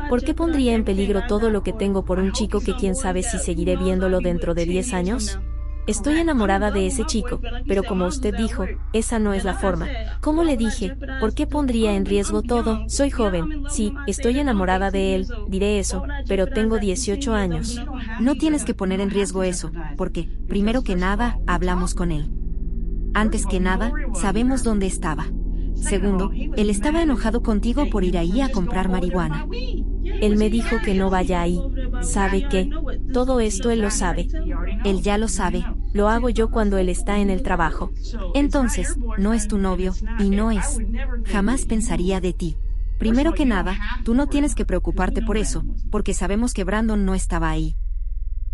¿Por 0.10 0.24
qué 0.24 0.34
pondría 0.34 0.74
en 0.74 0.84
peligro 0.84 1.24
todo 1.28 1.50
lo 1.50 1.64
que 1.64 1.74
tengo 1.74 2.06
por 2.06 2.20
un 2.20 2.32
chico 2.32 2.62
que 2.62 2.76
quién 2.76 2.96
sabe 2.96 3.24
si 3.24 3.40
seguiré 3.40 3.76
viéndolo 3.76 4.20
dentro 4.20 4.54
de 4.54 4.66
10 4.66 4.94
años? 4.94 5.40
Estoy 5.88 6.20
enamorada 6.20 6.70
de 6.70 6.86
ese 6.86 7.06
chico, 7.06 7.40
pero 7.66 7.84
como 7.84 8.06
usted 8.06 8.36
dijo, 8.36 8.66
esa 8.92 9.20
no 9.20 9.34
es 9.34 9.46
la 9.46 9.54
forma. 9.54 9.88
¿Cómo 10.22 10.44
le 10.44 10.58
dije? 10.58 10.98
¿Por 11.22 11.34
qué 11.34 11.48
pondría 11.48 11.96
en 11.96 12.06
riesgo 12.06 12.42
todo? 12.42 12.88
Soy 12.90 13.10
joven, 13.10 13.64
sí, 13.70 13.94
estoy 14.06 14.38
enamorada 14.40 14.92
de 14.92 15.16
él, 15.16 15.28
diré 15.48 15.80
eso, 15.80 16.04
pero 16.28 16.48
tengo 16.48 16.78
18 16.78 17.34
años. 17.34 17.82
No 18.20 18.36
tienes 18.36 18.66
que 18.66 18.74
poner 18.74 19.00
en 19.00 19.10
riesgo 19.10 19.44
eso, 19.44 19.72
porque, 19.96 20.30
primero 20.48 20.84
que 20.84 20.98
nada, 20.98 21.40
hablamos 21.48 21.96
con 21.96 22.12
él. 22.12 22.37
Antes 23.14 23.46
que 23.46 23.60
nada, 23.60 23.92
sabemos 24.14 24.64
dónde 24.64 24.88
estaba. 24.88 25.28
Segundo, 25.76 26.32
él 26.34 26.70
estaba 26.70 27.02
enojado 27.02 27.44
contigo 27.44 27.90
por 27.90 28.04
ir 28.04 28.18
ahí 28.18 28.42
a 28.42 28.52
comprar 28.52 28.90
marihuana. 28.90 29.48
Él 30.04 30.36
me 30.38 30.50
dijo 30.50 30.78
que 30.84 30.94
no 30.94 31.10
vaya 31.10 31.42
ahí. 31.42 31.62
¿Sabe 32.02 32.48
qué? 32.50 32.70
Todo 33.14 33.40
esto 33.40 33.70
él 33.70 33.82
lo 33.82 33.92
sabe. 33.92 34.28
Él 34.84 35.02
ya 35.02 35.18
lo 35.18 35.28
sabe. 35.28 35.64
Lo 35.94 36.10
hago 36.10 36.30
yo 36.30 36.50
cuando 36.50 36.78
él 36.78 36.90
está 36.90 37.20
en 37.20 37.30
el 37.30 37.44
trabajo. 37.44 37.92
Entonces, 38.34 38.98
no 39.18 39.34
es 39.34 39.48
tu 39.48 39.58
novio, 39.58 39.94
y 40.20 40.30
no 40.30 40.52
es. 40.52 40.80
Jamás 41.26 41.66
pensaría 41.66 42.20
de 42.22 42.34
ti. 42.34 42.58
Primero 42.98 43.34
que 43.34 43.46
nada, 43.46 43.78
tú 44.04 44.16
no 44.16 44.28
tienes 44.28 44.56
que 44.56 44.66
preocuparte 44.66 45.22
por 45.22 45.38
eso, 45.38 45.64
porque 45.92 46.14
sabemos 46.14 46.54
que 46.54 46.64
Brandon 46.64 47.06
no 47.06 47.14
estaba 47.14 47.50
ahí. 47.50 47.76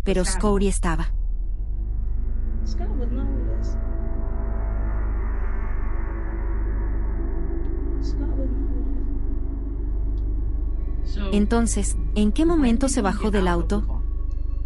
Pero 0.04 0.24
Scoury 0.24 0.68
estaba. 0.68 1.12
Entonces, 11.34 11.96
¿en 12.14 12.30
qué 12.30 12.46
momento 12.46 12.88
se 12.88 13.02
bajó 13.02 13.32
del 13.32 13.48
auto? 13.48 14.02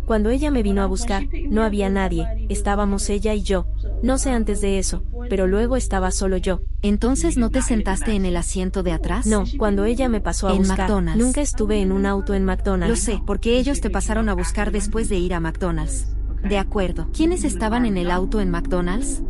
Cuando 0.05 0.29
ella 0.29 0.51
me 0.51 0.63
vino 0.63 0.83
a 0.83 0.87
buscar, 0.87 1.25
no 1.49 1.63
había 1.63 1.89
nadie, 1.89 2.27
estábamos 2.51 3.09
ella 3.09 3.33
y 3.33 3.43
yo. 3.43 3.67
No 4.03 4.19
sé 4.19 4.33
antes 4.33 4.61
de 4.61 4.79
eso, 4.79 5.03
pero 5.31 5.47
luego 5.47 5.77
estaba 5.77 6.11
solo 6.11 6.37
yo. 6.37 6.61
Entonces 6.83 7.39
no 7.39 7.49
te 7.49 7.63
sentaste 7.63 8.13
en 8.13 8.27
el 8.27 8.37
asiento 8.37 8.83
de 8.83 8.93
atrás? 8.93 9.27
No, 9.27 9.45
cuando 9.57 9.87
ella 9.87 10.11
me 10.11 10.21
pasó 10.21 10.49
a 10.49 10.53
en 10.53 10.59
buscar, 10.59 10.81
McDonald's. 10.81 11.25
nunca 11.25 11.41
estuve 11.41 11.81
en 11.81 11.91
un 11.91 12.05
auto 12.05 12.35
en 12.35 12.45
McDonald's. 12.45 12.91
Lo 12.91 12.97
sé, 12.97 13.23
porque 13.27 13.59
ellos 13.59 13.81
te 13.81 13.89
pasaron 13.89 14.29
a 14.29 14.35
buscar 14.35 14.71
después 14.71 15.09
de 15.09 15.17
ir 15.17 15.33
a 15.33 15.41
McDonald's. 15.41 16.09
De 16.47 16.59
acuerdo. 16.59 17.09
¿Quiénes 17.17 17.45
estaban 17.45 17.87
en 17.87 17.97
el 17.97 18.11
auto 18.11 18.43
en 18.43 18.51
McDonald's? 18.51 19.23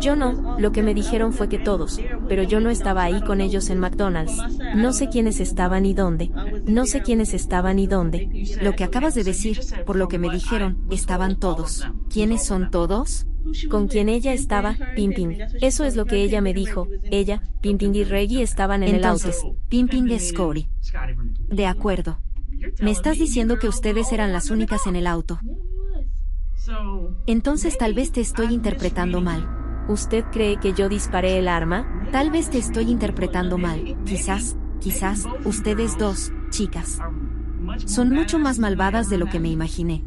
Yo 0.00 0.16
no, 0.16 0.56
lo 0.58 0.72
que 0.72 0.82
me 0.82 0.94
dijeron 0.94 1.32
fue 1.32 1.48
que 1.48 1.58
todos, 1.58 2.00
pero 2.28 2.42
yo 2.42 2.60
no 2.60 2.70
estaba 2.70 3.02
ahí 3.02 3.20
con 3.22 3.40
ellos 3.40 3.70
en 3.70 3.78
McDonald's. 3.78 4.36
No 4.74 4.92
sé 4.92 5.08
quiénes 5.08 5.40
estaban 5.40 5.86
y 5.86 5.94
dónde. 5.94 6.30
No 6.66 6.86
sé 6.86 7.02
quiénes 7.02 7.34
estaban 7.34 7.78
y 7.78 7.86
dónde. 7.86 8.46
Lo 8.60 8.74
que 8.74 8.84
acabas 8.84 9.14
de 9.14 9.24
decir, 9.24 9.60
por 9.86 9.96
lo 9.96 10.08
que 10.08 10.18
me 10.18 10.30
dijeron, 10.30 10.78
estaban 10.90 11.38
todos. 11.38 11.86
¿Quiénes 12.12 12.44
son 12.44 12.70
todos? 12.70 13.26
Con 13.70 13.88
quien 13.88 14.08
ella 14.08 14.32
estaba, 14.32 14.76
Pimping. 14.96 15.38
Eso 15.60 15.84
es 15.84 15.96
lo 15.96 16.06
que 16.06 16.22
ella 16.22 16.40
me 16.40 16.54
dijo. 16.54 16.88
Ella, 17.04 17.42
Pimping 17.60 17.94
y 17.94 18.04
Reggie 18.04 18.42
estaban 18.42 18.82
en 18.82 18.96
Entonces, 18.96 19.38
el 19.42 19.50
auto. 19.50 19.60
Pimping 19.68 20.08
es 20.10 20.28
Scotty. 20.30 20.68
De 21.48 21.66
acuerdo. 21.66 22.18
Me 22.80 22.90
estás 22.90 23.18
diciendo 23.18 23.58
que 23.58 23.68
ustedes 23.68 24.12
eran 24.12 24.32
las 24.32 24.50
únicas 24.50 24.86
en 24.86 24.96
el 24.96 25.06
auto. 25.06 25.38
Entonces 27.26 27.76
tal 27.76 27.94
vez 27.94 28.12
te 28.12 28.20
estoy 28.20 28.54
interpretando 28.54 29.20
mal. 29.20 29.63
¿Usted 29.86 30.24
cree 30.32 30.58
que 30.58 30.72
yo 30.72 30.88
disparé 30.88 31.38
el 31.38 31.46
arma? 31.46 32.08
Tal 32.10 32.30
vez 32.30 32.48
te 32.48 32.56
estoy 32.56 32.90
interpretando 32.90 33.58
mal. 33.58 33.96
Quizás, 34.06 34.56
quizás, 34.80 35.26
ustedes 35.44 35.98
dos, 35.98 36.32
chicas, 36.48 37.00
son 37.84 38.08
mucho 38.08 38.38
más 38.38 38.58
malvadas 38.58 39.10
de 39.10 39.18
lo 39.18 39.26
que 39.26 39.40
me 39.40 39.50
imaginé. 39.50 40.02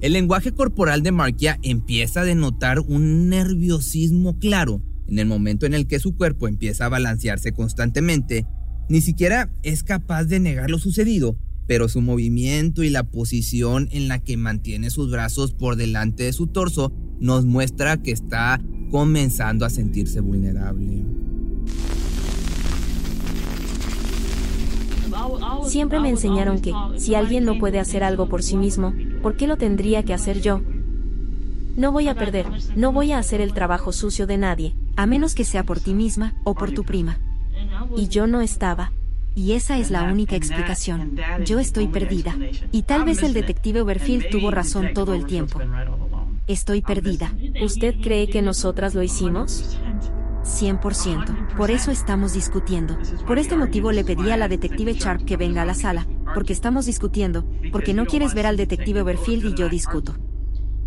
El 0.00 0.14
lenguaje 0.14 0.52
corporal 0.52 1.02
de 1.02 1.12
Markia 1.12 1.58
empieza 1.62 2.22
a 2.22 2.24
denotar 2.24 2.80
un 2.80 3.28
nerviosismo 3.28 4.38
claro 4.38 4.80
en 5.06 5.18
el 5.18 5.26
momento 5.26 5.66
en 5.66 5.74
el 5.74 5.86
que 5.86 5.98
su 5.98 6.16
cuerpo 6.16 6.48
empieza 6.48 6.86
a 6.86 6.90
balancearse 6.90 7.52
constantemente. 7.52 8.46
Ni 8.88 9.02
siquiera 9.02 9.52
es 9.62 9.82
capaz 9.82 10.24
de 10.24 10.40
negar 10.40 10.70
lo 10.70 10.78
sucedido, 10.78 11.36
pero 11.66 11.90
su 11.90 12.00
movimiento 12.00 12.82
y 12.82 12.88
la 12.88 13.02
posición 13.02 13.88
en 13.90 14.08
la 14.08 14.20
que 14.20 14.38
mantiene 14.38 14.88
sus 14.88 15.10
brazos 15.10 15.52
por 15.52 15.76
delante 15.76 16.22
de 16.22 16.32
su 16.32 16.46
torso 16.46 16.94
nos 17.20 17.44
muestra 17.44 17.98
que 18.02 18.12
está 18.12 18.62
comenzando 18.90 19.64
a 19.64 19.70
sentirse 19.70 20.20
vulnerable. 20.20 21.04
Siempre 25.66 26.00
me 26.00 26.08
enseñaron 26.08 26.60
que, 26.60 26.72
si 26.96 27.14
alguien 27.14 27.44
no 27.44 27.58
puede 27.58 27.78
hacer 27.78 28.02
algo 28.04 28.28
por 28.28 28.42
sí 28.42 28.56
mismo, 28.56 28.94
¿por 29.22 29.36
qué 29.36 29.46
lo 29.46 29.56
tendría 29.56 30.02
que 30.02 30.14
hacer 30.14 30.40
yo? 30.40 30.62
No 31.76 31.92
voy 31.92 32.08
a 32.08 32.14
perder, 32.14 32.46
no 32.76 32.92
voy 32.92 33.12
a 33.12 33.18
hacer 33.18 33.40
el 33.40 33.52
trabajo 33.52 33.92
sucio 33.92 34.26
de 34.26 34.38
nadie, 34.38 34.74
A 34.96 35.06
menos 35.06 35.36
que 35.36 35.44
sea 35.44 35.62
por 35.62 35.78
ti 35.78 35.94
misma 35.94 36.34
o 36.42 36.54
por 36.54 36.72
tu 36.72 36.82
prima. 36.82 37.18
y 37.96 38.08
yo 38.08 38.26
no 38.26 38.40
estaba. 38.40 38.92
Y 39.36 39.52
esa 39.52 39.78
es 39.78 39.92
la 39.92 40.02
única 40.02 40.34
explicación. 40.34 41.16
Yo 41.44 41.60
estoy 41.60 41.86
perdida. 41.86 42.36
Y 42.72 42.82
tal 42.82 43.04
vez 43.04 43.22
el 43.22 43.32
detective 43.32 43.82
Overfield 43.82 44.30
tuvo 44.30 44.50
razón 44.50 44.88
todo 44.94 45.14
el 45.14 45.26
tiempo. 45.26 45.60
Estoy 46.48 46.80
perdida. 46.80 47.30
¿Usted 47.62 47.96
cree 48.00 48.26
que 48.26 48.40
nosotras 48.40 48.94
lo 48.94 49.02
hicimos? 49.02 49.78
100%. 50.44 51.56
Por 51.58 51.70
eso 51.70 51.90
estamos 51.90 52.32
discutiendo. 52.32 52.96
Por 53.26 53.38
este 53.38 53.54
motivo 53.54 53.92
le 53.92 54.02
pedí 54.02 54.30
a 54.30 54.38
la 54.38 54.48
detective 54.48 54.94
Sharp 54.94 55.26
que 55.26 55.36
venga 55.36 55.60
a 55.60 55.66
la 55.66 55.74
sala, 55.74 56.06
porque 56.32 56.54
estamos 56.54 56.86
discutiendo, 56.86 57.44
porque 57.70 57.92
no 57.92 58.06
quieres 58.06 58.32
ver 58.32 58.46
al 58.46 58.56
detective 58.56 59.02
Overfield 59.02 59.44
y 59.44 59.54
yo 59.54 59.68
discuto. 59.68 60.16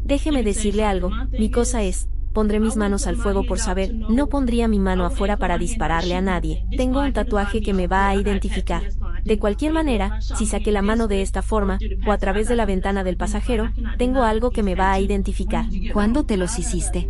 Déjeme 0.03 0.41
decirle 0.41 0.83
algo, 0.83 1.11
mi 1.31 1.51
cosa 1.51 1.83
es, 1.83 2.09
pondré 2.33 2.59
mis 2.59 2.75
manos 2.75 3.05
al 3.05 3.17
fuego 3.17 3.45
por 3.45 3.59
saber, 3.59 3.93
no 3.93 4.29
pondría 4.29 4.67
mi 4.67 4.79
mano 4.79 5.05
afuera 5.05 5.37
para 5.37 5.59
dispararle 5.59 6.15
a 6.15 6.21
nadie. 6.21 6.65
Tengo 6.75 7.01
un 7.01 7.13
tatuaje 7.13 7.61
que 7.61 7.75
me 7.75 7.85
va 7.85 8.09
a 8.09 8.15
identificar. 8.15 8.81
De 9.23 9.39
cualquier 9.39 9.73
manera, 9.73 10.21
si 10.21 10.45
saqué 10.45 10.71
la 10.71 10.81
mano 10.81 11.07
de 11.07 11.21
esta 11.21 11.41
forma, 11.41 11.79
o 12.05 12.11
a 12.11 12.17
través 12.17 12.47
de 12.47 12.55
la 12.55 12.65
ventana 12.65 13.03
del 13.03 13.17
pasajero, 13.17 13.71
tengo 13.97 14.23
algo 14.23 14.51
que 14.51 14.63
me 14.63 14.75
va 14.75 14.91
a 14.91 14.99
identificar. 14.99 15.65
¿Cuándo 15.93 16.25
te 16.25 16.37
los 16.37 16.57
hiciste? 16.59 17.09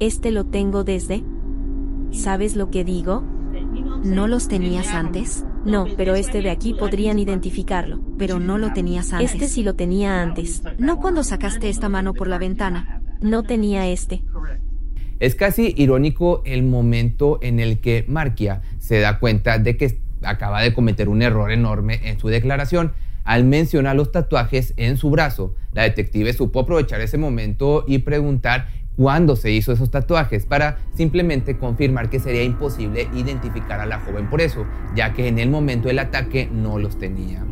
Este 0.00 0.30
lo 0.30 0.46
tengo 0.46 0.84
desde... 0.84 1.24
¿Sabes 2.10 2.56
lo 2.56 2.70
que 2.70 2.84
digo? 2.84 3.22
¿No 4.04 4.28
los 4.28 4.48
tenías 4.48 4.88
antes? 4.88 5.44
No, 5.64 5.86
pero 5.96 6.14
este 6.14 6.40
de 6.40 6.50
aquí 6.50 6.72
podrían 6.72 7.18
identificarlo. 7.18 8.00
Pero 8.16 8.38
no 8.38 8.56
lo 8.56 8.72
tenías 8.72 9.12
antes. 9.12 9.34
Este 9.34 9.48
sí 9.48 9.62
lo 9.62 9.74
tenía 9.74 10.22
antes. 10.22 10.62
No 10.78 10.98
cuando 10.98 11.22
sacaste 11.22 11.68
esta 11.68 11.88
mano 11.88 12.14
por 12.14 12.28
la 12.28 12.38
ventana. 12.38 13.02
No 13.20 13.42
tenía 13.42 13.86
este. 13.88 14.22
Es 15.18 15.34
casi 15.34 15.74
irónico 15.76 16.42
el 16.44 16.62
momento 16.62 17.40
en 17.42 17.58
el 17.58 17.80
que 17.80 18.04
Markia 18.08 18.62
se 18.78 19.00
da 19.00 19.18
cuenta 19.18 19.58
de 19.58 19.76
que 19.76 19.98
acaba 20.22 20.62
de 20.62 20.72
cometer 20.72 21.08
un 21.08 21.22
error 21.22 21.50
enorme 21.52 22.00
en 22.04 22.18
su 22.18 22.28
declaración 22.28 22.92
al 23.24 23.44
mencionar 23.44 23.94
los 23.94 24.10
tatuajes 24.10 24.72
en 24.76 24.96
su 24.96 25.10
brazo. 25.10 25.54
La 25.72 25.82
detective 25.82 26.32
supo 26.32 26.60
aprovechar 26.60 27.00
ese 27.00 27.18
momento 27.18 27.84
y 27.86 27.98
preguntar 27.98 28.68
cuándo 28.96 29.36
se 29.36 29.52
hizo 29.52 29.70
esos 29.70 29.90
tatuajes 29.90 30.46
para 30.46 30.78
simplemente 30.94 31.56
confirmar 31.56 32.10
que 32.10 32.18
sería 32.18 32.42
imposible 32.42 33.08
identificar 33.14 33.80
a 33.80 33.86
la 33.86 34.00
joven 34.00 34.28
por 34.28 34.40
eso, 34.40 34.66
ya 34.96 35.12
que 35.12 35.28
en 35.28 35.38
el 35.38 35.50
momento 35.50 35.88
del 35.88 36.00
ataque 36.00 36.48
no 36.52 36.78
los 36.78 36.98
tenía. 36.98 37.44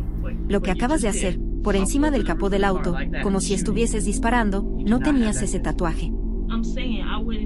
Lo 0.49 0.61
que 0.61 0.71
acabas 0.71 1.01
de 1.01 1.09
hacer, 1.09 1.39
por 1.63 1.75
encima 1.75 2.11
del 2.11 2.25
capó 2.25 2.49
del 2.49 2.63
auto, 2.63 2.95
como 3.23 3.39
si 3.39 3.53
estuvieses 3.53 4.05
disparando, 4.05 4.63
no 4.85 4.99
tenías 4.99 5.41
ese 5.41 5.59
tatuaje. 5.59 6.11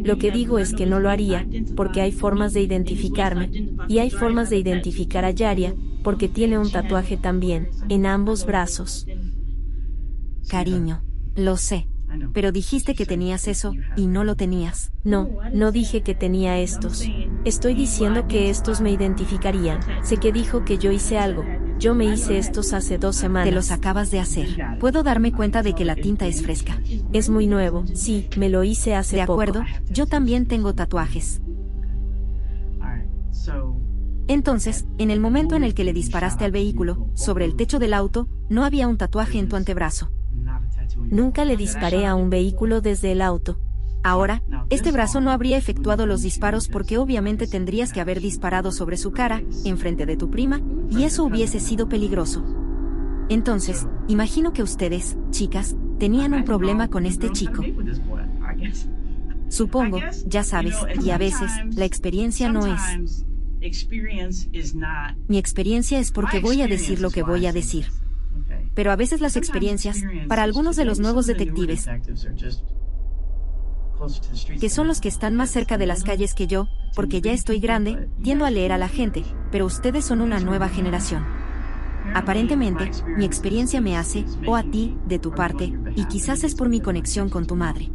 Lo 0.03 0.17
que 0.17 0.31
digo 0.31 0.59
es 0.59 0.73
que 0.73 0.85
no 0.85 0.99
lo 0.99 1.09
haría, 1.09 1.47
porque 1.75 2.01
hay 2.01 2.11
formas 2.11 2.53
de 2.53 2.61
identificarme, 2.61 3.49
y 3.87 3.99
hay 3.99 4.09
formas 4.09 4.49
de 4.49 4.57
identificar 4.57 5.25
a 5.25 5.31
Yaria, 5.31 5.75
porque 6.03 6.27
tiene 6.27 6.57
un 6.57 6.71
tatuaje 6.71 7.17
también, 7.17 7.69
en 7.89 8.05
ambos 8.05 8.45
brazos. 8.45 9.07
Cariño, 10.47 11.03
lo 11.35 11.57
sé. 11.57 11.87
Pero 12.33 12.51
dijiste 12.51 12.93
que 12.93 13.05
tenías 13.05 13.47
eso, 13.47 13.73
y 13.95 14.07
no 14.07 14.23
lo 14.23 14.35
tenías. 14.35 14.91
No, 15.03 15.29
no 15.53 15.71
dije 15.71 16.01
que 16.01 16.13
tenía 16.13 16.59
estos. 16.59 17.07
Estoy 17.45 17.73
diciendo 17.73 18.27
que 18.27 18.49
estos 18.49 18.81
me 18.81 18.91
identificarían. 18.91 19.79
Sé 20.03 20.17
que 20.17 20.33
dijo 20.33 20.65
que 20.65 20.77
yo 20.77 20.91
hice 20.91 21.17
algo. 21.17 21.43
Yo 21.81 21.95
me 21.95 22.05
hice 22.05 22.37
estos 22.37 22.73
hace 22.73 22.99
dos 22.99 23.15
semanas. 23.15 23.49
Te 23.49 23.55
los 23.55 23.71
acabas 23.71 24.11
de 24.11 24.19
hacer. 24.19 24.77
Puedo 24.79 25.01
darme 25.01 25.31
cuenta 25.31 25.63
de 25.63 25.73
que 25.73 25.83
la 25.83 25.95
tinta 25.95 26.27
es 26.27 26.43
fresca. 26.43 26.79
Es 27.11 27.27
muy 27.31 27.47
nuevo. 27.47 27.85
Sí, 27.95 28.29
me 28.37 28.49
lo 28.49 28.63
hice 28.63 28.93
hace 28.93 29.15
De 29.15 29.23
acuerdo, 29.23 29.63
yo 29.89 30.05
también 30.05 30.45
tengo 30.45 30.75
tatuajes. 30.75 31.41
Entonces, 34.27 34.85
en 34.99 35.09
el 35.09 35.19
momento 35.19 35.55
en 35.55 35.63
el 35.63 35.73
que 35.73 35.83
le 35.83 35.91
disparaste 35.91 36.45
al 36.45 36.51
vehículo, 36.51 37.07
sobre 37.15 37.45
el 37.45 37.55
techo 37.55 37.79
del 37.79 37.95
auto, 37.95 38.27
no 38.47 38.63
había 38.63 38.87
un 38.87 38.97
tatuaje 38.97 39.39
en 39.39 39.49
tu 39.49 39.55
antebrazo. 39.55 40.11
Nunca 40.97 41.45
le 41.45 41.57
disparé 41.57 42.05
a 42.05 42.13
un 42.13 42.29
vehículo 42.29 42.81
desde 42.81 43.11
el 43.11 43.23
auto. 43.23 43.57
Ahora, 44.03 44.43
este 44.71 44.91
brazo 44.93 45.19
no 45.19 45.31
habría 45.31 45.57
efectuado 45.57 46.05
los 46.05 46.21
disparos 46.21 46.69
porque 46.69 46.97
obviamente 46.97 47.45
tendrías 47.45 47.91
que 47.91 47.99
haber 47.99 48.21
disparado 48.21 48.71
sobre 48.71 48.95
su 48.95 49.11
cara, 49.11 49.43
enfrente 49.65 50.05
de 50.05 50.15
tu 50.15 50.31
prima, 50.31 50.61
y 50.89 51.03
eso 51.03 51.25
hubiese 51.25 51.59
sido 51.59 51.89
peligroso. 51.89 52.43
Entonces, 53.27 53.85
imagino 54.07 54.53
que 54.53 54.63
ustedes, 54.63 55.17
chicas, 55.29 55.75
tenían 55.99 56.33
un 56.33 56.45
problema 56.45 56.87
con 56.89 57.05
este 57.05 57.29
chico. 57.31 57.63
Supongo, 59.49 59.99
ya 60.25 60.43
sabes, 60.45 60.75
y 61.03 61.09
a 61.09 61.17
veces, 61.17 61.51
la 61.75 61.83
experiencia 61.83 62.49
no 62.49 62.65
es. 62.65 63.25
Mi 65.27 65.37
experiencia 65.37 65.99
es 65.99 66.11
porque 66.11 66.39
voy 66.39 66.61
a 66.61 66.67
decir 66.67 67.01
lo 67.01 67.11
que 67.11 67.23
voy 67.23 67.45
a 67.45 67.51
decir. 67.51 67.87
Pero 68.73 68.91
a 68.91 68.95
veces 68.95 69.19
las 69.19 69.35
experiencias, 69.35 70.01
para 70.29 70.43
algunos 70.43 70.77
de 70.77 70.85
los 70.85 70.99
nuevos 70.99 71.27
detectives, 71.27 71.89
que 74.59 74.69
son 74.69 74.87
los 74.87 75.01
que 75.01 75.09
están 75.09 75.35
más 75.35 75.49
cerca 75.49 75.77
de 75.77 75.85
las 75.85 76.03
calles 76.03 76.33
que 76.33 76.47
yo, 76.47 76.67
porque 76.95 77.21
ya 77.21 77.31
estoy 77.31 77.59
grande, 77.59 78.09
tiendo 78.23 78.45
a 78.45 78.51
leer 78.51 78.71
a 78.71 78.77
la 78.77 78.87
gente, 78.87 79.23
pero 79.51 79.65
ustedes 79.65 80.05
son 80.05 80.21
una 80.21 80.39
nueva 80.39 80.69
generación. 80.69 81.25
Aparentemente, 82.13 82.91
mi 83.17 83.25
experiencia 83.25 83.79
me 83.79 83.97
hace, 83.97 84.25
o 84.45 84.55
a 84.55 84.63
ti, 84.63 84.97
de 85.07 85.19
tu 85.19 85.31
parte, 85.31 85.73
y 85.95 86.05
quizás 86.05 86.43
es 86.43 86.55
por 86.55 86.67
mi 86.67 86.81
conexión 86.81 87.29
con 87.29 87.45
tu 87.45 87.55
madre. 87.55 87.91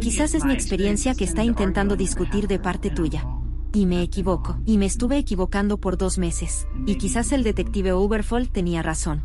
Quizás 0.00 0.34
es 0.34 0.44
mi 0.44 0.52
experiencia 0.52 1.14
que 1.14 1.24
está 1.24 1.44
intentando 1.44 1.96
discutir 1.96 2.46
de 2.48 2.58
parte 2.58 2.90
tuya. 2.90 3.26
Y 3.74 3.86
me 3.86 4.02
equivoco, 4.02 4.58
y 4.64 4.78
me 4.78 4.86
estuve 4.86 5.18
equivocando 5.18 5.78
por 5.78 5.98
dos 5.98 6.18
meses, 6.18 6.66
y 6.86 6.96
quizás 6.96 7.32
el 7.32 7.44
detective 7.44 7.92
Uberfold 7.92 8.50
tenía 8.50 8.82
razón. 8.82 9.22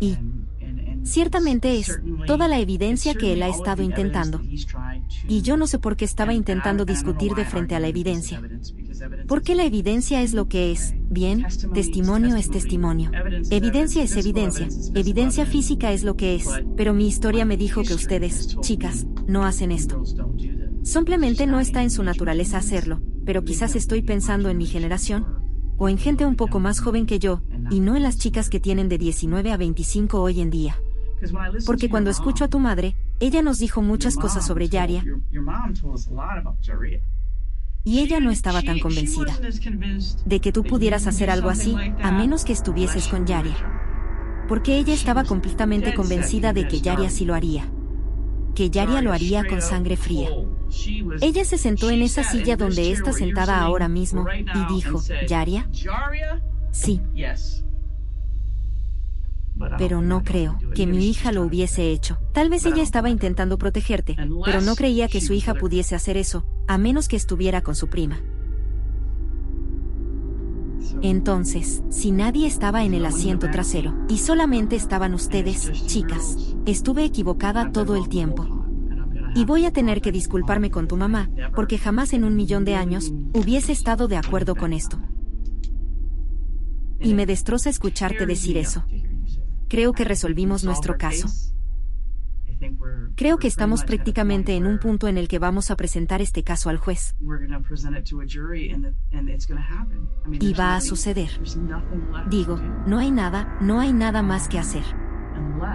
Y, 0.00 0.18
Ciertamente 1.04 1.78
es 1.78 2.00
toda 2.26 2.48
la 2.48 2.58
evidencia 2.58 3.14
que 3.14 3.32
él 3.32 3.42
ha 3.42 3.48
estado 3.48 3.82
intentando. 3.82 4.40
Y 5.28 5.42
yo 5.42 5.56
no 5.56 5.66
sé 5.66 5.78
por 5.78 5.96
qué 5.96 6.04
estaba 6.04 6.32
intentando 6.32 6.84
discutir 6.84 7.34
de 7.34 7.44
frente 7.44 7.74
a 7.74 7.80
la 7.80 7.88
evidencia. 7.88 8.40
Porque 9.26 9.54
la 9.54 9.64
evidencia 9.64 10.22
es 10.22 10.32
lo 10.32 10.48
que 10.48 10.72
es. 10.72 10.94
Bien, 11.10 11.46
testimonio 11.74 12.36
es 12.36 12.50
testimonio. 12.50 13.10
Evidencia 13.50 14.02
es 14.02 14.16
evidencia. 14.16 14.68
Evidencia 14.94 15.44
física 15.46 15.92
es 15.92 16.04
lo 16.04 16.16
que 16.16 16.36
es. 16.36 16.48
Pero 16.76 16.94
mi 16.94 17.06
historia 17.06 17.44
me 17.44 17.56
dijo 17.56 17.82
que 17.82 17.94
ustedes, 17.94 18.56
chicas, 18.60 19.06
no 19.26 19.44
hacen 19.44 19.72
esto. 19.72 20.02
Simplemente 20.82 21.46
no 21.46 21.60
está 21.60 21.82
en 21.82 21.90
su 21.90 22.02
naturaleza 22.02 22.58
hacerlo, 22.58 23.00
pero 23.24 23.44
quizás 23.44 23.76
estoy 23.76 24.02
pensando 24.02 24.48
en 24.48 24.58
mi 24.58 24.66
generación, 24.66 25.26
o 25.76 25.88
en 25.88 25.96
gente 25.96 26.26
un 26.26 26.36
poco 26.36 26.60
más 26.60 26.80
joven 26.80 27.06
que 27.06 27.18
yo, 27.18 27.42
y 27.70 27.80
no 27.80 27.96
en 27.96 28.02
las 28.02 28.18
chicas 28.18 28.50
que 28.50 28.60
tienen 28.60 28.88
de 28.88 28.98
19 28.98 29.52
a 29.52 29.56
25 29.56 30.20
hoy 30.20 30.40
en 30.40 30.50
día. 30.50 30.76
Porque 31.66 31.88
cuando 31.88 32.10
escucho 32.10 32.44
a 32.44 32.48
tu 32.48 32.58
madre, 32.58 32.96
ella 33.20 33.42
nos 33.42 33.58
dijo 33.58 33.82
muchas 33.82 34.16
cosas 34.16 34.46
sobre 34.46 34.68
Yaria. 34.68 35.04
Y 37.84 37.98
ella 37.98 38.20
no 38.20 38.30
estaba 38.30 38.62
tan 38.62 38.78
convencida 38.78 39.36
de 40.24 40.40
que 40.40 40.52
tú 40.52 40.62
pudieras 40.62 41.06
hacer 41.06 41.30
algo 41.30 41.50
así, 41.50 41.74
a 42.02 42.12
menos 42.12 42.44
que 42.44 42.52
estuvieses 42.52 43.08
con 43.08 43.26
Yaria. 43.26 43.56
Porque 44.48 44.76
ella 44.76 44.94
estaba 44.94 45.24
completamente 45.24 45.94
convencida 45.94 46.52
de 46.52 46.68
que 46.68 46.80
Yaria 46.80 47.10
sí 47.10 47.24
lo 47.24 47.34
haría. 47.34 47.68
Que 48.54 48.70
Yaria 48.70 49.00
lo 49.00 49.12
haría 49.12 49.46
con 49.46 49.62
sangre 49.62 49.96
fría. 49.96 50.28
Ella 51.20 51.44
se 51.44 51.58
sentó 51.58 51.90
en 51.90 52.02
esa 52.02 52.22
silla 52.22 52.56
donde 52.56 52.92
está 52.92 53.12
sentada 53.12 53.60
ahora 53.60 53.88
mismo 53.88 54.26
y 54.30 54.74
dijo, 54.74 55.02
¿Yaria? 55.26 55.68
Sí 56.70 57.00
pero 59.78 60.02
no 60.02 60.22
creo 60.22 60.58
que 60.74 60.86
mi 60.86 61.08
hija 61.08 61.32
lo 61.32 61.42
hubiese 61.42 61.90
hecho. 61.90 62.18
Tal 62.32 62.50
vez 62.50 62.66
ella 62.66 62.82
estaba 62.82 63.10
intentando 63.10 63.58
protegerte, 63.58 64.16
pero 64.44 64.60
no 64.60 64.74
creía 64.76 65.08
que 65.08 65.20
su 65.20 65.32
hija 65.32 65.54
pudiese 65.54 65.94
hacer 65.94 66.16
eso, 66.16 66.44
a 66.68 66.78
menos 66.78 67.08
que 67.08 67.16
estuviera 67.16 67.62
con 67.62 67.74
su 67.74 67.88
prima. 67.88 68.20
Entonces, 71.00 71.82
si 71.90 72.12
nadie 72.12 72.46
estaba 72.46 72.84
en 72.84 72.94
el 72.94 73.06
asiento 73.06 73.50
trasero, 73.50 73.94
y 74.08 74.18
solamente 74.18 74.76
estaban 74.76 75.14
ustedes, 75.14 75.70
chicas, 75.86 76.54
estuve 76.66 77.04
equivocada 77.04 77.72
todo 77.72 77.96
el 77.96 78.08
tiempo. 78.08 78.46
Y 79.34 79.44
voy 79.44 79.64
a 79.64 79.72
tener 79.72 80.02
que 80.02 80.12
disculparme 80.12 80.70
con 80.70 80.88
tu 80.88 80.96
mamá, 80.96 81.30
porque 81.54 81.78
jamás 81.78 82.12
en 82.12 82.24
un 82.24 82.36
millón 82.36 82.64
de 82.64 82.74
años 82.74 83.12
hubiese 83.32 83.72
estado 83.72 84.06
de 84.06 84.16
acuerdo 84.16 84.54
con 84.54 84.72
esto. 84.72 85.00
Y 87.00 87.14
me 87.14 87.26
destroza 87.26 87.70
escucharte 87.70 88.26
decir 88.26 88.56
eso. 88.56 88.84
Creo 89.72 89.94
que 89.94 90.04
resolvimos 90.04 90.64
nuestro 90.64 90.98
caso. 90.98 91.28
Creo 93.16 93.38
que 93.38 93.48
estamos 93.48 93.84
prácticamente 93.84 94.54
en 94.54 94.66
un 94.66 94.78
punto 94.78 95.08
en 95.08 95.16
el 95.16 95.28
que 95.28 95.38
vamos 95.38 95.70
a 95.70 95.76
presentar 95.76 96.20
este 96.20 96.44
caso 96.44 96.68
al 96.68 96.76
juez. 96.76 97.16
Y 100.40 100.52
va 100.52 100.76
a 100.76 100.80
suceder. 100.82 101.30
Digo, 102.28 102.60
no 102.86 102.98
hay 102.98 103.10
nada, 103.10 103.56
no 103.62 103.80
hay 103.80 103.94
nada 103.94 104.20
más 104.20 104.46
que 104.46 104.58
hacer. 104.58 104.84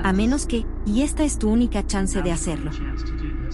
A 0.03 0.13
menos 0.13 0.45
que, 0.45 0.67
y 0.86 1.01
esta 1.01 1.23
es 1.23 1.39
tu 1.39 1.49
única 1.49 1.83
chance 1.83 2.21
de 2.21 2.31
hacerlo. 2.31 2.69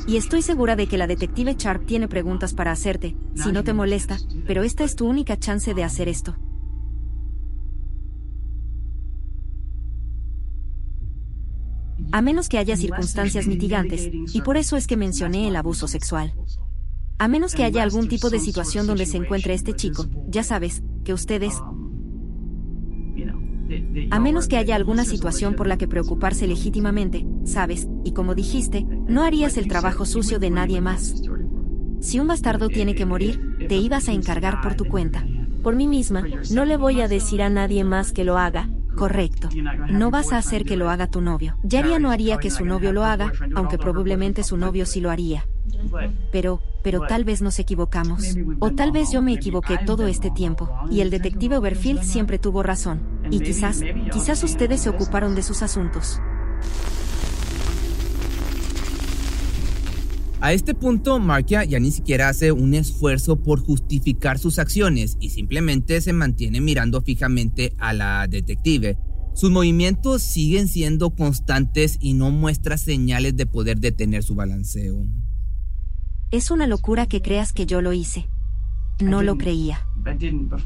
Y 0.07 0.17
estoy 0.17 0.41
segura 0.41 0.75
de 0.75 0.87
que 0.87 0.97
la 0.97 1.07
detective 1.07 1.55
Sharp 1.57 1.85
tiene 1.85 2.09
preguntas 2.09 2.53
para 2.53 2.73
hacerte, 2.73 3.15
si 3.33 3.53
no 3.53 3.63
te 3.63 3.71
molesta, 3.71 4.17
pero 4.45 4.63
esta 4.63 4.83
es 4.83 4.97
tu 4.97 5.07
única 5.07 5.37
chance 5.37 5.73
de 5.73 5.85
hacer 5.85 6.09
esto. 6.09 6.35
A 12.13 12.21
menos 12.21 12.47
que 12.47 12.59
haya 12.59 12.77
circunstancias 12.77 13.47
mitigantes, 13.47 14.07
y 14.11 14.41
por 14.41 14.55
eso 14.55 14.77
es 14.77 14.85
que 14.85 14.95
mencioné 14.95 15.47
el 15.47 15.55
abuso 15.55 15.87
sexual. 15.87 16.31
A 17.17 17.27
menos 17.27 17.55
que 17.55 17.63
haya 17.63 17.81
algún 17.81 18.07
tipo 18.07 18.29
de 18.29 18.39
situación 18.39 18.85
donde 18.85 19.07
se 19.07 19.17
encuentre 19.17 19.55
este 19.55 19.73
chico, 19.73 20.05
ya 20.27 20.43
sabes, 20.43 20.83
que 21.03 21.11
ustedes... 21.11 21.55
A 24.11 24.19
menos 24.19 24.47
que 24.47 24.57
haya 24.57 24.75
alguna 24.75 25.05
situación 25.05 25.55
por 25.55 25.65
la 25.65 25.79
que 25.79 25.87
preocuparse 25.87 26.45
legítimamente, 26.45 27.25
sabes, 27.45 27.87
y 28.03 28.11
como 28.11 28.35
dijiste, 28.35 28.85
no 29.07 29.23
harías 29.23 29.57
el 29.57 29.67
trabajo 29.67 30.05
sucio 30.05 30.37
de 30.37 30.51
nadie 30.51 30.81
más. 30.81 31.15
Si 31.99 32.19
un 32.19 32.27
bastardo 32.27 32.69
tiene 32.69 32.93
que 32.93 33.07
morir, 33.07 33.57
te 33.67 33.77
ibas 33.77 34.07
a 34.07 34.13
encargar 34.13 34.61
por 34.61 34.75
tu 34.75 34.85
cuenta. 34.85 35.25
Por 35.63 35.75
mí 35.75 35.87
misma, 35.87 36.23
no 36.51 36.65
le 36.65 36.77
voy 36.77 37.01
a 37.01 37.07
decir 37.07 37.41
a 37.41 37.49
nadie 37.49 37.83
más 37.83 38.11
que 38.11 38.23
lo 38.23 38.37
haga, 38.37 38.69
Correcto. 38.95 39.49
No 39.89 40.11
vas 40.11 40.33
a 40.33 40.37
hacer 40.37 40.65
que 40.65 40.77
lo 40.77 40.89
haga 40.89 41.07
tu 41.07 41.21
novio. 41.21 41.57
Yaria 41.63 41.99
no 41.99 42.11
haría 42.11 42.37
que 42.37 42.51
su 42.51 42.65
novio 42.65 42.93
lo 42.93 43.03
haga, 43.03 43.31
aunque 43.55 43.77
probablemente 43.77 44.43
su 44.43 44.57
novio 44.57 44.85
sí 44.85 44.99
lo 44.99 45.09
haría. 45.09 45.47
Pero, 46.31 46.61
pero 46.83 47.01
tal 47.07 47.23
vez 47.23 47.41
nos 47.41 47.59
equivocamos. 47.59 48.35
O 48.59 48.71
tal 48.71 48.91
vez 48.91 49.11
yo 49.11 49.21
me 49.21 49.33
equivoqué 49.33 49.77
todo 49.85 50.07
este 50.07 50.31
tiempo, 50.31 50.69
y 50.89 51.01
el 51.01 51.09
detective 51.09 51.57
Overfield 51.57 52.03
siempre 52.03 52.39
tuvo 52.39 52.63
razón. 52.63 53.01
Y 53.31 53.39
quizás, 53.39 53.81
quizás 54.11 54.43
ustedes 54.43 54.81
se 54.81 54.89
ocuparon 54.89 55.35
de 55.35 55.43
sus 55.43 55.63
asuntos. 55.63 56.19
A 60.43 60.51
este 60.51 60.75
punto, 60.75 61.19
Markia 61.19 61.63
ya 61.63 61.79
ni 61.79 61.89
siquiera 61.89 62.27
hace 62.27 62.51
un 62.51 62.73
esfuerzo 62.73 63.41
por 63.41 63.61
justificar 63.61 64.37
sus 64.39 64.59
acciones 64.59 65.15
y 65.21 65.29
simplemente 65.29 66.01
se 66.01 66.11
mantiene 66.11 66.59
mirando 66.59 67.01
fijamente 67.01 67.73
a 67.77 67.93
la 67.93 68.27
detective. 68.27 68.97
Sus 69.33 69.51
movimientos 69.51 70.21
siguen 70.21 70.67
siendo 70.67 71.11
constantes 71.11 71.95
y 72.01 72.13
no 72.13 72.29
muestra 72.29 72.77
señales 72.77 73.37
de 73.37 73.45
poder 73.45 73.79
detener 73.79 74.21
su 74.21 74.35
balanceo. 74.35 75.05
Es 76.29 76.51
una 76.51 76.67
locura 76.67 77.05
que 77.05 77.21
creas 77.21 77.53
que 77.53 77.65
yo 77.65 77.81
lo 77.81 77.93
hice. 77.93 78.27
No 78.99 79.21
lo 79.23 79.37
creía. 79.37 79.87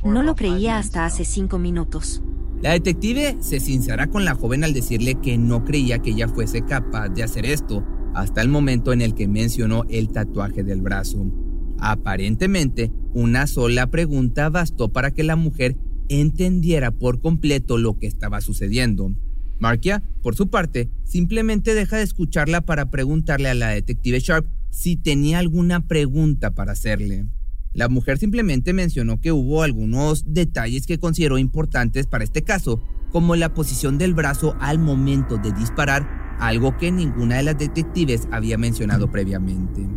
No 0.04 0.24
lo 0.24 0.36
creía 0.36 0.80
hasta 0.80 1.06
hace 1.06 1.24
cinco 1.24 1.60
minutos. 1.60 2.24
La 2.64 2.72
detective 2.72 3.38
se 3.42 3.60
sincera 3.60 4.08
con 4.08 4.26
la 4.26 4.34
joven 4.34 4.64
al 4.64 4.74
decirle 4.74 5.22
que 5.22 5.38
no 5.38 5.64
creía 5.64 6.00
que 6.00 6.10
ella 6.10 6.28
fuese 6.28 6.64
capaz 6.64 7.10
de 7.10 7.22
hacer 7.22 7.46
esto, 7.46 7.86
hasta 8.18 8.42
el 8.42 8.50
momento 8.50 8.94
en 8.94 9.02
el 9.02 9.14
que 9.14 9.28
mencionó 9.28 9.84
el 9.90 10.10
tatuaje 10.10 10.64
del 10.64 10.82
brazo. 10.82 11.32
Aparentemente, 11.78 12.92
una 13.14 13.46
sola 13.46 13.92
pregunta 13.92 14.50
bastó 14.50 14.90
para 14.92 15.12
que 15.12 15.24
la 15.24 15.36
mujer 15.36 15.78
entendiera 16.10 16.90
por 16.90 17.22
completo 17.22 17.78
lo 17.78 18.00
que 18.00 18.08
estaba 18.08 18.42
sucediendo. 18.42 19.14
Markia, 19.60 20.02
por 20.24 20.36
su 20.36 20.50
parte, 20.50 20.90
simplemente 21.04 21.76
deja 21.76 21.98
de 21.98 22.04
escucharla 22.04 22.62
para 22.62 22.90
preguntarle 22.90 23.50
a 23.50 23.54
la 23.54 23.70
detective 23.70 24.20
Sharp 24.20 24.48
si 24.72 24.96
tenía 24.96 25.38
alguna 25.38 25.88
pregunta 25.88 26.56
para 26.56 26.72
hacerle. 26.72 27.28
La 27.74 27.88
mujer 27.88 28.18
simplemente 28.18 28.74
mencionó 28.74 29.22
que 29.22 29.32
hubo 29.32 29.62
algunos 29.62 30.34
detalles 30.34 30.88
que 30.88 30.98
consideró 30.98 31.38
importantes 31.38 32.08
para 32.08 32.24
este 32.24 32.42
caso, 32.42 32.82
como 33.12 33.36
la 33.36 33.54
posición 33.54 34.00
del 34.00 34.16
brazo 34.16 34.56
al 34.60 34.80
momento 34.80 35.38
de 35.38 35.52
disparar 35.52 36.27
algo 36.40 36.78
que 36.78 36.92
ninguna 36.92 37.38
de 37.38 37.44
las 37.44 37.58
detectives 37.58 38.28
había 38.32 38.58
mencionado 38.58 39.10
previamente. 39.10 39.88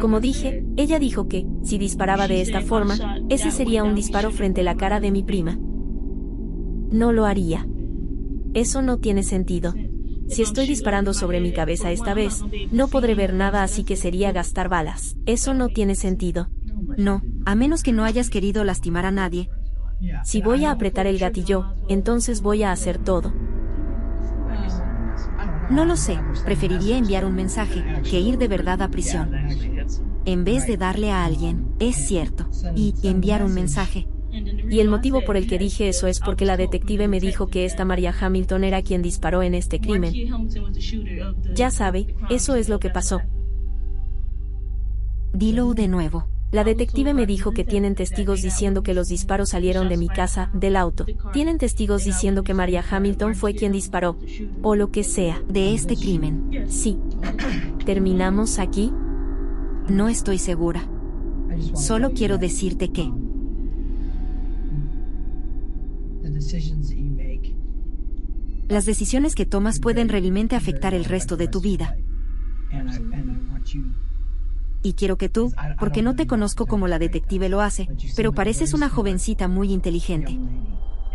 Como 0.00 0.20
dije, 0.20 0.64
ella 0.76 0.98
dijo 0.98 1.28
que, 1.28 1.46
si 1.62 1.78
disparaba 1.78 2.28
de 2.28 2.40
esta 2.40 2.60
forma, 2.60 2.96
ese 3.28 3.50
sería 3.50 3.82
un 3.84 3.94
disparo 3.94 4.30
frente 4.30 4.60
a 4.60 4.64
la 4.64 4.76
cara 4.76 5.00
de 5.00 5.10
mi 5.10 5.22
prima. 5.22 5.58
No 6.90 7.12
lo 7.12 7.26
haría. 7.26 7.66
Eso 8.54 8.82
no 8.82 8.98
tiene 8.98 9.22
sentido. 9.22 9.74
Si 10.28 10.42
estoy 10.42 10.68
disparando 10.68 11.12
sobre 11.12 11.40
mi 11.40 11.52
cabeza 11.52 11.90
esta 11.90 12.14
vez, 12.14 12.44
no 12.70 12.86
podré 12.86 13.16
ver 13.16 13.34
nada 13.34 13.64
así 13.64 13.82
que 13.82 13.96
sería 13.96 14.30
gastar 14.30 14.68
balas. 14.68 15.16
Eso 15.26 15.54
no 15.54 15.68
tiene 15.68 15.96
sentido. 15.96 16.48
No, 16.96 17.22
a 17.44 17.54
menos 17.56 17.82
que 17.82 17.92
no 17.92 18.04
hayas 18.04 18.30
querido 18.30 18.62
lastimar 18.62 19.06
a 19.06 19.10
nadie. 19.10 19.50
Si 20.24 20.40
voy 20.40 20.64
a 20.64 20.70
apretar 20.70 21.06
el 21.06 21.18
gatillo, 21.18 21.74
entonces 21.88 22.42
voy 22.42 22.62
a 22.62 22.72
hacer 22.72 22.98
todo. 22.98 23.32
No 25.70 25.84
lo 25.84 25.96
sé, 25.96 26.18
preferiría 26.44 26.98
enviar 26.98 27.24
un 27.24 27.34
mensaje 27.34 27.84
que 28.08 28.20
ir 28.20 28.38
de 28.38 28.48
verdad 28.48 28.82
a 28.82 28.90
prisión. 28.90 29.30
En 30.24 30.44
vez 30.44 30.66
de 30.66 30.76
darle 30.76 31.10
a 31.12 31.24
alguien, 31.24 31.74
es 31.78 31.96
cierto, 31.96 32.48
y 32.74 32.94
enviar 33.02 33.44
un 33.44 33.54
mensaje. 33.54 34.08
Y 34.32 34.80
el 34.80 34.88
motivo 34.88 35.22
por 35.24 35.36
el 35.36 35.46
que 35.46 35.58
dije 35.58 35.88
eso 35.88 36.06
es 36.06 36.20
porque 36.20 36.44
la 36.44 36.56
detective 36.56 37.08
me 37.08 37.20
dijo 37.20 37.48
que 37.48 37.64
esta 37.64 37.84
María 37.84 38.14
Hamilton 38.18 38.64
era 38.64 38.82
quien 38.82 39.02
disparó 39.02 39.42
en 39.42 39.54
este 39.54 39.80
crimen. 39.80 40.12
Ya 41.54 41.70
sabe, 41.70 42.14
eso 42.28 42.54
es 42.54 42.68
lo 42.68 42.78
que 42.78 42.90
pasó. 42.90 43.22
Dilo 45.32 45.74
de 45.74 45.88
nuevo. 45.88 46.26
La 46.52 46.64
detective 46.64 47.14
me 47.14 47.26
dijo 47.26 47.52
que 47.52 47.64
tienen 47.64 47.94
testigos 47.94 48.42
diciendo 48.42 48.82
que 48.82 48.92
los 48.92 49.08
disparos 49.08 49.50
salieron 49.50 49.88
de 49.88 49.96
mi 49.96 50.08
casa, 50.08 50.50
del 50.52 50.74
auto. 50.74 51.06
Tienen 51.32 51.58
testigos 51.58 52.04
diciendo 52.04 52.42
que 52.42 52.54
María 52.54 52.84
Hamilton 52.88 53.36
fue 53.36 53.54
quien 53.54 53.70
disparó. 53.70 54.18
O 54.62 54.74
lo 54.74 54.90
que 54.90 55.04
sea. 55.04 55.40
De 55.48 55.74
este 55.74 55.96
crimen. 55.96 56.66
Sí. 56.68 56.98
¿Terminamos 57.86 58.58
aquí? 58.58 58.92
No 59.88 60.08
estoy 60.08 60.38
segura. 60.38 60.82
Solo 61.74 62.12
quiero 62.12 62.36
decirte 62.36 62.90
que... 62.90 63.12
Las 68.68 68.86
decisiones 68.86 69.34
que 69.36 69.46
tomas 69.46 69.78
pueden 69.78 70.08
realmente 70.08 70.56
afectar 70.56 70.94
el 70.94 71.04
resto 71.04 71.36
de 71.36 71.48
tu 71.48 71.60
vida 71.60 71.96
y 74.82 74.94
quiero 74.94 75.16
que 75.16 75.28
tú, 75.28 75.52
porque 75.78 76.02
no 76.02 76.14
te 76.14 76.26
conozco 76.26 76.66
como 76.66 76.88
la 76.88 76.98
detective 76.98 77.48
lo 77.48 77.60
hace, 77.60 77.88
pero 78.16 78.32
pareces 78.32 78.74
una 78.74 78.88
jovencita 78.88 79.48
muy 79.48 79.72
inteligente. 79.72 80.38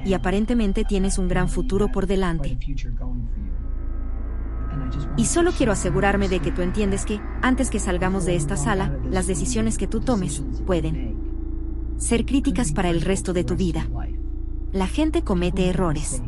Y 0.05 0.13
aparentemente 0.13 0.83
tienes 0.83 1.17
un 1.17 1.27
gran 1.27 1.49
futuro 1.49 1.91
por 1.91 2.05
delante. 2.05 2.57
Y 5.17 5.25
solo 5.25 5.51
quiero 5.51 5.71
asegurarme 5.71 6.29
de 6.29 6.39
que 6.39 6.51
tú 6.51 6.61
entiendes 6.61 7.05
que, 7.05 7.19
antes 7.41 7.69
que 7.69 7.79
salgamos 7.79 8.25
de 8.25 8.35
esta 8.35 8.57
sala, 8.57 8.97
las 9.09 9.25
decisiones 9.25 9.77
que 9.77 9.87
tú 9.87 10.01
tomes 10.01 10.43
pueden 10.65 11.15
ser 11.97 12.25
críticas 12.25 12.71
para 12.71 12.89
el 12.89 13.01
resto 13.01 13.33
de 13.33 13.43
tu 13.43 13.55
vida. 13.55 13.87
La 14.73 14.87
gente 14.87 15.23
comete 15.23 15.69
errores. 15.69 16.21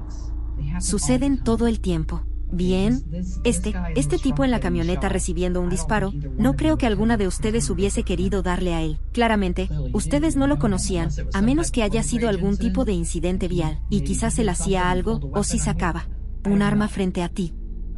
Suceden 0.79 1.43
todo 1.43 1.67
el 1.67 1.79
tiempo. 1.81 2.23
Bien, 2.51 3.03
este, 3.43 3.73
este 3.95 4.17
tipo 4.17 4.43
en 4.43 4.51
la 4.51 4.59
camioneta 4.59 5.09
recibiendo 5.09 5.61
un 5.61 5.69
disparo, 5.69 6.13
no 6.37 6.55
creo 6.55 6.77
que 6.77 6.87
alguna 6.87 7.17
de 7.17 7.27
ustedes 7.27 7.69
hubiese 7.69 8.03
querido 8.03 8.41
darle 8.41 8.73
a 8.73 8.81
él. 8.81 8.99
Claramente, 9.11 9.69
ustedes 9.93 10.35
no 10.35 10.47
lo 10.47 10.57
conocían, 10.57 11.09
a 11.33 11.41
menos 11.41 11.71
que 11.71 11.83
haya 11.83 12.03
sido 12.03 12.29
algún 12.29 12.57
tipo 12.57 12.85
de 12.85 12.93
incidente 12.93 13.47
vial, 13.47 13.81
y 13.89 14.01
quizás 14.01 14.39
él 14.39 14.49
hacía 14.49 14.89
algo, 14.89 15.19
o 15.33 15.43
si 15.43 15.59
sacaba 15.59 16.07
un 16.45 16.61
arma 16.61 16.87
frente 16.87 17.21
a 17.21 17.29
ti. 17.29 17.53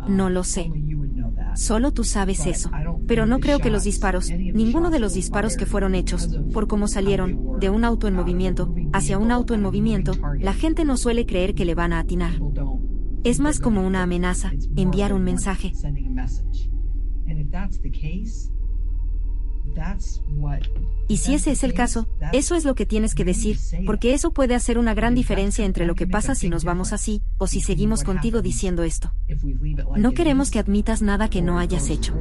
No 0.08 0.30
lo 0.30 0.44
sé. 0.44 0.72
Solo 1.56 1.92
tú 1.92 2.04
sabes 2.04 2.46
eso. 2.46 2.72
Pero 3.08 3.26
no 3.26 3.40
creo 3.40 3.60
que 3.60 3.70
los 3.70 3.84
disparos, 3.84 4.30
ninguno 4.32 4.90
de 4.90 5.00
los 5.00 5.14
disparos 5.14 5.58
que 5.58 5.66
fueron 5.66 5.96
hechos, 5.96 6.30
por 6.54 6.68
cómo 6.68 6.88
salieron, 6.88 7.60
de 7.60 7.70
un 7.70 7.84
auto 7.84 8.08
en 8.08 8.16
movimiento, 8.16 8.74
hacia 8.94 9.18
un 9.18 9.32
auto 9.32 9.54
en 9.54 9.62
movimiento, 9.62 10.14
la 10.40 10.54
gente 10.54 10.86
no 10.86 10.96
suele 10.96 11.26
creer 11.26 11.56
que 11.56 11.66
le 11.66 11.76
van 11.76 11.94
a 11.94 12.00
atinar. 12.00 12.34
Es 13.24 13.40
más 13.40 13.60
como 13.60 13.86
una 13.86 14.04
amenaza, 14.04 14.52
enviar 14.76 15.14
un 15.14 15.24
mensaje. 15.24 15.74
Y 21.08 21.18
si 21.18 21.34
ese 21.34 21.52
es 21.52 21.64
el 21.64 21.74
caso, 21.74 22.08
eso 22.34 22.56
es 22.56 22.66
lo 22.66 22.76
que 22.76 22.86
tienes 22.86 23.16
que 23.16 23.26
decir, 23.26 23.58
porque 23.86 24.14
eso 24.14 24.32
puede 24.32 24.56
hacer 24.56 24.78
una 24.78 24.94
gran 24.94 25.16
diferencia 25.16 25.66
entre 25.66 25.86
lo 25.86 25.96
que 25.96 26.08
pasa 26.08 26.36
si 26.36 26.50
nos 26.50 26.64
vamos 26.64 26.94
así, 26.94 27.22
o 27.38 27.48
si 27.48 27.62
seguimos 27.62 28.04
contigo 28.04 28.42
diciendo 28.42 28.84
esto. 28.84 29.12
No 29.98 30.12
queremos 30.12 30.52
que 30.52 30.60
admitas 30.60 31.02
nada 31.02 31.30
que 31.30 31.42
no 31.42 31.60
hayas 31.60 31.90
hecho. 31.90 32.14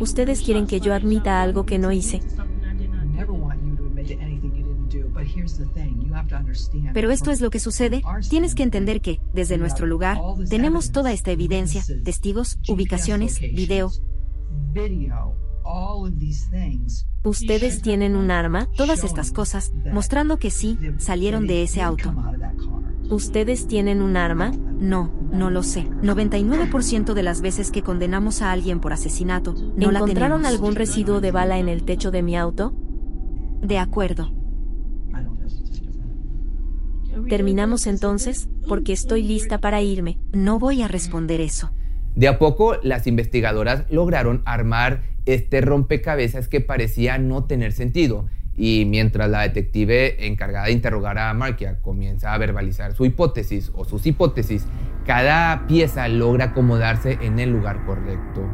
Ustedes 0.00 0.42
quieren 0.42 0.66
que 0.66 0.80
yo 0.80 0.92
admita 0.92 1.42
algo 1.42 1.64
que 1.64 1.78
no 1.78 1.92
hice. 1.92 2.20
Pero 6.92 7.10
esto 7.10 7.30
es 7.30 7.40
lo 7.40 7.50
que 7.50 7.60
sucede. 7.60 8.02
Tienes 8.28 8.54
que 8.54 8.62
entender 8.62 9.00
que, 9.00 9.20
desde 9.32 9.58
nuestro 9.58 9.86
lugar, 9.86 10.18
tenemos 10.48 10.92
toda 10.92 11.12
esta 11.12 11.30
evidencia, 11.30 11.82
testigos, 12.04 12.58
ubicaciones, 12.68 13.40
video. 13.40 13.90
Ustedes 17.24 17.82
tienen 17.82 18.14
un 18.14 18.30
arma, 18.30 18.68
todas 18.76 19.02
estas 19.04 19.32
cosas, 19.32 19.72
mostrando 19.92 20.38
que 20.38 20.50
sí, 20.50 20.78
salieron 20.98 21.46
de 21.46 21.62
ese 21.62 21.82
auto. 21.82 22.14
¿Ustedes 23.10 23.68
tienen 23.68 24.02
un 24.02 24.16
arma? 24.16 24.50
No, 24.50 25.12
no 25.30 25.50
lo 25.50 25.62
sé. 25.62 25.88
99% 26.02 27.14
de 27.14 27.22
las 27.22 27.40
veces 27.40 27.70
que 27.70 27.82
condenamos 27.82 28.42
a 28.42 28.50
alguien 28.52 28.80
por 28.80 28.92
asesinato, 28.92 29.54
no 29.76 29.90
¿Encontraron 29.90 30.44
algún 30.44 30.74
residuo 30.74 31.20
de 31.20 31.30
bala 31.30 31.58
en 31.58 31.68
el 31.68 31.84
techo 31.84 32.10
de 32.10 32.22
mi 32.22 32.36
auto? 32.36 32.74
De 33.60 33.78
acuerdo. 33.78 34.35
¿Terminamos 37.28 37.86
entonces? 37.86 38.48
Porque 38.68 38.92
estoy 38.92 39.22
lista 39.22 39.58
para 39.60 39.82
irme. 39.82 40.18
No 40.32 40.58
voy 40.58 40.82
a 40.82 40.88
responder 40.88 41.40
eso. 41.40 41.70
De 42.14 42.28
a 42.28 42.38
poco, 42.38 42.76
las 42.82 43.06
investigadoras 43.06 43.84
lograron 43.90 44.42
armar 44.44 45.02
este 45.26 45.60
rompecabezas 45.60 46.48
que 46.48 46.60
parecía 46.60 47.18
no 47.18 47.44
tener 47.44 47.72
sentido. 47.72 48.26
Y 48.56 48.84
mientras 48.86 49.28
la 49.28 49.42
detective 49.42 50.26
encargada 50.26 50.66
de 50.66 50.72
interrogar 50.72 51.18
a 51.18 51.34
Markia 51.34 51.80
comienza 51.80 52.32
a 52.32 52.38
verbalizar 52.38 52.94
su 52.94 53.04
hipótesis 53.04 53.70
o 53.74 53.84
sus 53.84 54.06
hipótesis, 54.06 54.66
cada 55.04 55.66
pieza 55.66 56.08
logra 56.08 56.46
acomodarse 56.46 57.18
en 57.20 57.38
el 57.38 57.50
lugar 57.50 57.84
correcto. 57.84 58.48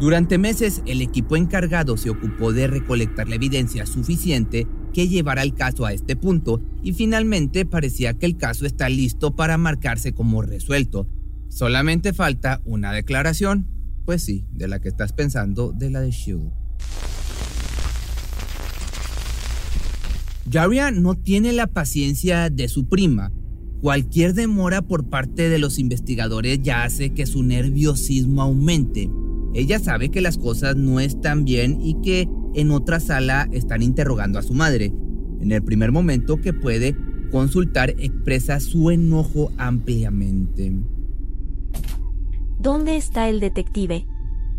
Durante 0.00 0.38
meses, 0.38 0.82
el 0.86 1.02
equipo 1.02 1.36
encargado 1.36 1.96
se 1.96 2.10
ocupó 2.10 2.52
de 2.52 2.66
recolectar 2.66 3.28
la 3.28 3.36
evidencia 3.36 3.86
suficiente 3.86 4.66
que 4.94 5.08
llevara 5.08 5.42
el 5.42 5.54
caso 5.54 5.84
a 5.84 5.92
este 5.92 6.16
punto 6.16 6.62
y 6.82 6.92
finalmente 6.94 7.66
parecía 7.66 8.14
que 8.14 8.26
el 8.26 8.38
caso 8.38 8.64
está 8.64 8.88
listo 8.88 9.34
para 9.34 9.58
marcarse 9.58 10.14
como 10.14 10.40
resuelto. 10.40 11.08
Solamente 11.48 12.14
falta 12.14 12.62
una 12.64 12.92
declaración, 12.92 13.66
pues 14.06 14.22
sí, 14.22 14.46
de 14.52 14.68
la 14.68 14.80
que 14.80 14.88
estás 14.88 15.12
pensando, 15.12 15.72
de 15.72 15.90
la 15.90 16.00
de 16.00 16.12
Shield. 16.12 16.50
Jaria 20.50 20.90
no 20.90 21.16
tiene 21.16 21.52
la 21.52 21.66
paciencia 21.66 22.48
de 22.48 22.68
su 22.68 22.88
prima. 22.88 23.32
Cualquier 23.80 24.34
demora 24.34 24.82
por 24.82 25.08
parte 25.08 25.48
de 25.48 25.58
los 25.58 25.78
investigadores 25.78 26.60
ya 26.62 26.84
hace 26.84 27.10
que 27.10 27.26
su 27.26 27.42
nerviosismo 27.42 28.42
aumente. 28.42 29.10
Ella 29.54 29.78
sabe 29.78 30.10
que 30.10 30.20
las 30.20 30.38
cosas 30.38 30.76
no 30.76 31.00
están 31.00 31.44
bien 31.44 31.80
y 31.82 32.00
que 32.02 32.28
en 32.54 32.70
otra 32.70 33.00
sala 33.00 33.48
están 33.52 33.82
interrogando 33.82 34.38
a 34.38 34.42
su 34.42 34.54
madre. 34.54 34.92
En 35.40 35.52
el 35.52 35.62
primer 35.62 35.92
momento 35.92 36.40
que 36.40 36.52
puede 36.52 36.96
consultar 37.30 37.90
expresa 37.90 38.60
su 38.60 38.90
enojo 38.90 39.52
ampliamente. 39.58 40.72
¿Dónde 42.58 42.96
está 42.96 43.28
el 43.28 43.40
detective? 43.40 44.06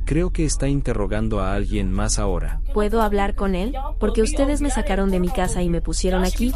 Creo 0.06 0.32
que 0.32 0.46
está 0.46 0.68
interrogando 0.68 1.40
a 1.40 1.56
alguien 1.56 1.92
más 1.92 2.20
ahora. 2.20 2.62
¿Puedo 2.74 3.02
hablar 3.02 3.34
con 3.34 3.56
él? 3.56 3.74
Porque 4.00 4.22
ustedes 4.22 4.62
me 4.62 4.70
sacaron 4.70 5.10
de 5.10 5.20
mi 5.20 5.30
casa 5.30 5.64
y 5.64 5.70
me 5.70 5.82
pusieron 5.82 6.24
aquí. 6.24 6.52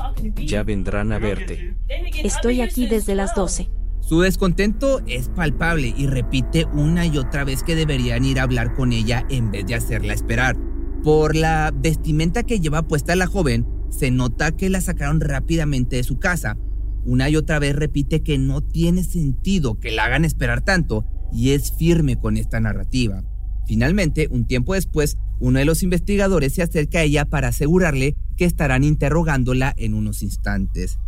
Ya 0.46 0.62
vendrán 0.62 1.12
a 1.12 1.18
verte. 1.18 1.76
Estoy 2.24 2.62
aquí 2.62 2.86
desde 2.86 3.16
las 3.16 3.34
12. 3.34 3.70
Su 4.02 4.22
descontento 4.22 5.02
es 5.08 5.30
palpable 5.30 5.94
y 5.98 6.06
repite 6.06 6.66
una 6.66 7.06
y 7.08 7.18
otra 7.18 7.44
vez 7.44 7.64
que 7.64 7.76
deberían 7.76 8.24
ir 8.26 8.40
a 8.40 8.44
hablar 8.44 8.76
con 8.76 8.92
ella 8.92 9.26
en 9.30 9.52
vez 9.52 9.66
de 9.66 9.76
hacerla 9.76 10.14
esperar. 10.14 10.56
Por 11.04 11.36
la 11.36 11.74
vestimenta 11.74 12.44
que 12.44 12.60
lleva 12.60 12.88
puesta 12.88 13.16
la 13.16 13.26
joven, 13.26 13.66
se 13.90 14.12
nota 14.12 14.52
que 14.52 14.70
la 14.70 14.82
sacaron 14.82 15.22
rápidamente 15.22 15.96
de 15.96 16.04
su 16.04 16.20
casa. 16.20 16.58
Una 17.06 17.30
y 17.30 17.38
otra 17.38 17.58
vez 17.58 17.74
repite 17.76 18.22
que 18.22 18.38
no 18.38 18.62
tiene 18.62 19.04
sentido 19.06 19.80
que 19.80 19.92
la 19.92 20.06
hagan 20.06 20.26
esperar 20.26 20.62
tanto 20.62 21.06
y 21.32 21.52
es 21.52 21.72
firme 21.72 22.18
con 22.18 22.36
esta 22.36 22.60
narrativa. 22.60 23.24
Finalmente, 23.66 24.28
un 24.30 24.46
tiempo 24.46 24.74
después, 24.74 25.18
uno 25.40 25.60
de 25.60 25.66
los 25.66 25.84
investigadores 25.84 26.54
se 26.54 26.64
acerca 26.64 27.00
a 27.00 27.04
ella 27.04 27.24
para 27.24 27.48
asegurarle 27.48 28.16
que 28.36 28.46
estarán 28.46 28.84
interrogándola 28.84 29.74
en 29.78 29.94
unos 29.94 30.22
instantes. 30.22 31.00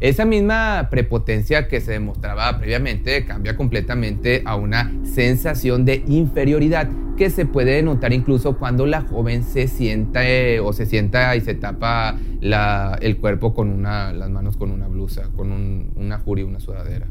Esa 0.00 0.24
misma 0.24 0.88
prepotencia 0.90 1.68
que 1.68 1.80
se 1.82 1.92
demostraba 1.92 2.58
previamente 2.58 3.26
cambia 3.26 3.54
completamente 3.54 4.42
a 4.46 4.56
una 4.56 4.90
sensación 5.04 5.84
de 5.84 6.02
inferioridad 6.08 6.88
que 7.18 7.28
se 7.28 7.44
puede 7.44 7.82
notar 7.82 8.14
incluso 8.14 8.56
cuando 8.56 8.86
la 8.86 9.02
joven 9.02 9.44
se 9.44 9.68
sienta 9.68 10.26
eh, 10.26 10.58
o 10.58 10.72
se 10.72 10.86
sienta 10.86 11.36
y 11.36 11.42
se 11.42 11.54
tapa 11.54 12.16
el 12.40 13.18
cuerpo 13.18 13.52
con 13.52 13.82
las 13.82 14.30
manos 14.30 14.56
con 14.56 14.70
una 14.70 14.88
blusa, 14.88 15.28
con 15.36 15.52
una 15.94 16.18
jury, 16.18 16.44
una 16.44 16.60
sudadera. 16.60 17.06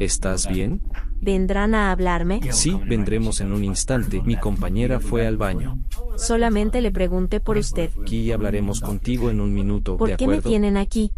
¿Estás 0.00 0.48
bien? 0.48 0.82
¿Vendrán 1.20 1.74
a 1.74 1.92
hablarme? 1.92 2.40
Sí, 2.50 2.78
vendremos 2.86 3.40
en 3.40 3.52
un 3.52 3.62
instante. 3.64 4.20
Mi 4.22 4.36
compañera 4.36 4.98
fue 4.98 5.26
al 5.26 5.36
baño. 5.36 5.78
Solamente 6.16 6.80
le 6.80 6.90
pregunté 6.90 7.38
por 7.38 7.56
usted. 7.56 7.90
Aquí 8.02 8.32
hablaremos 8.32 8.80
contigo 8.80 9.30
en 9.30 9.40
un 9.40 9.54
minuto, 9.54 9.96
¿Por 9.96 10.16
qué 10.16 10.26
me 10.26 10.42
tienen 10.42 10.76
aquí? 10.76 11.12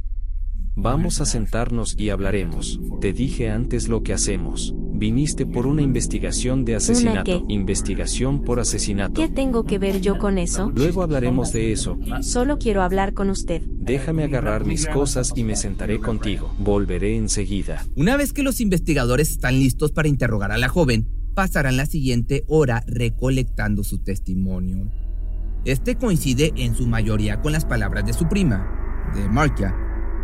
Vamos 0.80 1.20
a 1.20 1.24
sentarnos 1.24 1.96
y 1.98 2.10
hablaremos. 2.10 2.78
Te 3.00 3.12
dije 3.12 3.50
antes 3.50 3.88
lo 3.88 4.04
que 4.04 4.12
hacemos. 4.12 4.76
Viniste 4.92 5.44
por 5.44 5.66
una 5.66 5.82
investigación 5.82 6.64
de 6.64 6.76
asesinato. 6.76 7.44
Investigación 7.48 8.44
por 8.44 8.60
asesinato. 8.60 9.20
¿Qué 9.20 9.28
tengo 9.28 9.64
que 9.64 9.80
ver 9.80 10.00
yo 10.00 10.18
con 10.18 10.38
eso? 10.38 10.70
Luego 10.72 11.02
hablaremos 11.02 11.52
de 11.52 11.72
eso. 11.72 11.98
Solo 12.22 12.58
quiero 12.58 12.82
hablar 12.82 13.12
con 13.12 13.28
usted. 13.28 13.60
Déjame 13.66 14.22
agarrar 14.22 14.66
mis 14.66 14.86
cosas 14.86 15.32
y 15.34 15.42
me 15.42 15.56
sentaré 15.56 15.98
contigo. 15.98 16.54
Volveré 16.60 17.16
enseguida. 17.16 17.84
Una 17.96 18.16
vez 18.16 18.32
que 18.32 18.44
los 18.44 18.60
investigadores 18.60 19.30
están 19.30 19.58
listos 19.58 19.90
para 19.90 20.06
interrogar 20.06 20.52
a 20.52 20.58
la 20.58 20.68
joven, 20.68 21.08
pasarán 21.34 21.76
la 21.76 21.86
siguiente 21.86 22.44
hora 22.46 22.84
recolectando 22.86 23.82
su 23.82 23.98
testimonio. 23.98 24.88
Este 25.64 25.96
coincide 25.96 26.52
en 26.54 26.76
su 26.76 26.86
mayoría 26.86 27.40
con 27.40 27.50
las 27.50 27.64
palabras 27.64 28.06
de 28.06 28.12
su 28.12 28.28
prima, 28.28 29.10
de 29.14 29.28
Markia, 29.28 29.74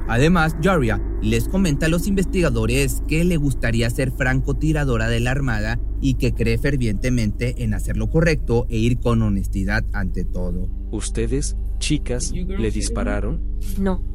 Además, 0.09 0.57
Jaria 0.62 1.01
les 1.23 1.49
comenta 1.49 1.87
a 1.87 1.88
los 1.88 2.07
investigadores 2.07 3.03
que 3.09 3.25
le 3.25 3.37
gustaría 3.37 3.88
ser 3.88 4.11
francotiradora 4.11 5.09
de 5.09 5.21
la 5.21 5.31
Armada 5.31 5.81
y 6.01 6.14
que 6.14 6.35
cree 6.35 6.59
fervientemente 6.59 7.64
en 7.64 7.73
hacer 7.73 7.97
lo 7.97 8.11
correcto 8.11 8.67
e 8.69 8.77
ir 8.77 8.99
con 8.99 9.23
honestidad 9.23 9.85
ante 9.93 10.25
todo. 10.25 10.69
¿Ustedes, 10.90 11.57
chicas, 11.79 12.33
le 12.33 12.71
dispararon? 12.71 13.40
No. 13.79 14.13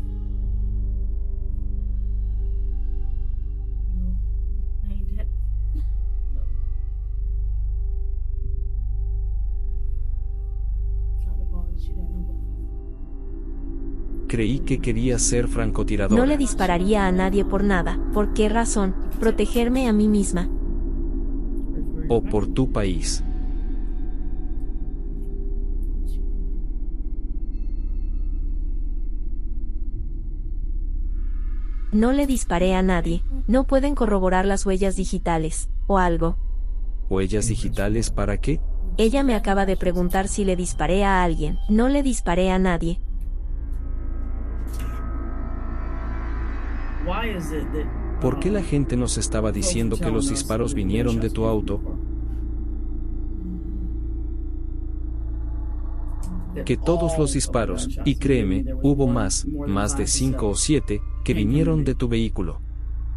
Creí 14.30 14.60
que 14.60 14.80
quería 14.80 15.18
ser 15.18 15.48
francotirador. 15.48 16.16
No 16.16 16.28
le 16.28 16.38
dispararía 16.38 17.08
a 17.08 17.12
nadie 17.12 17.44
por 17.44 17.64
nada. 17.64 18.00
¿Por 18.14 18.34
qué 18.34 18.48
razón? 18.48 18.94
Protegerme 19.20 19.90
a 19.90 19.92
mí 19.92 20.08
misma. 20.08 20.48
O 22.10 22.22
por 22.22 22.46
tu 22.46 22.72
país. 22.72 23.24
No 31.92 32.12
le 32.12 32.28
disparé 32.28 32.76
a 32.76 32.84
nadie. 32.84 33.24
No 33.48 33.66
pueden 33.66 33.96
corroborar 33.96 34.46
las 34.46 34.64
huellas 34.64 34.96
digitales, 34.96 35.72
o 35.88 35.98
algo. 35.98 36.38
¿Huellas 37.10 37.48
digitales 37.48 38.12
para 38.12 38.40
qué? 38.40 38.62
Ella 38.98 39.24
me 39.24 39.34
acaba 39.34 39.66
de 39.66 39.76
preguntar 39.76 40.28
si 40.28 40.46
le 40.46 40.56
disparé 40.56 41.04
a 41.04 41.24
alguien. 41.24 41.58
No 41.68 41.90
le 41.90 42.04
disparé 42.04 42.52
a 42.52 42.60
nadie. 42.60 43.02
¿Por 48.22 48.40
qué 48.40 48.52
la 48.52 48.62
gente 48.62 48.98
nos 48.98 49.18
estaba 49.18 49.52
diciendo 49.52 49.98
que 49.98 50.12
los 50.12 50.30
disparos 50.30 50.74
vinieron 50.74 51.20
de 51.20 51.30
tu 51.30 51.46
auto? 51.46 51.82
Que 56.66 56.76
todos 56.76 57.18
los 57.18 57.34
disparos, 57.34 57.88
y 58.04 58.16
créeme, 58.16 58.66
hubo 58.84 59.08
más, 59.08 59.46
más 59.46 59.98
de 59.98 60.08
cinco 60.08 60.50
o 60.50 60.56
siete, 60.56 61.02
que 61.24 61.34
vinieron 61.34 61.86
de 61.86 61.96
tu 61.96 62.10
vehículo. 62.10 62.62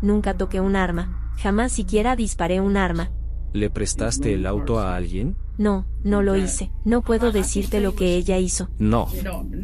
Nunca 0.01 0.37
toqué 0.37 0.61
un 0.61 0.77
arma, 0.77 1.33
jamás 1.39 1.73
siquiera 1.73 2.15
disparé 2.15 2.61
un 2.61 2.77
arma. 2.77 3.11
¿Le 3.53 3.71
prestaste 3.71 4.35
el 4.35 4.47
auto 4.47 4.79
a 4.79 4.95
alguien? 4.95 5.37
No, 5.59 5.87
no 6.03 6.23
lo 6.23 6.37
hice. 6.37 6.71
No 6.85 7.03
puedo 7.03 7.31
decirte 7.31 7.81
lo 7.81 7.95
que 7.95 8.17
ella 8.17 8.39
hizo. 8.39 8.71
No, 8.79 9.09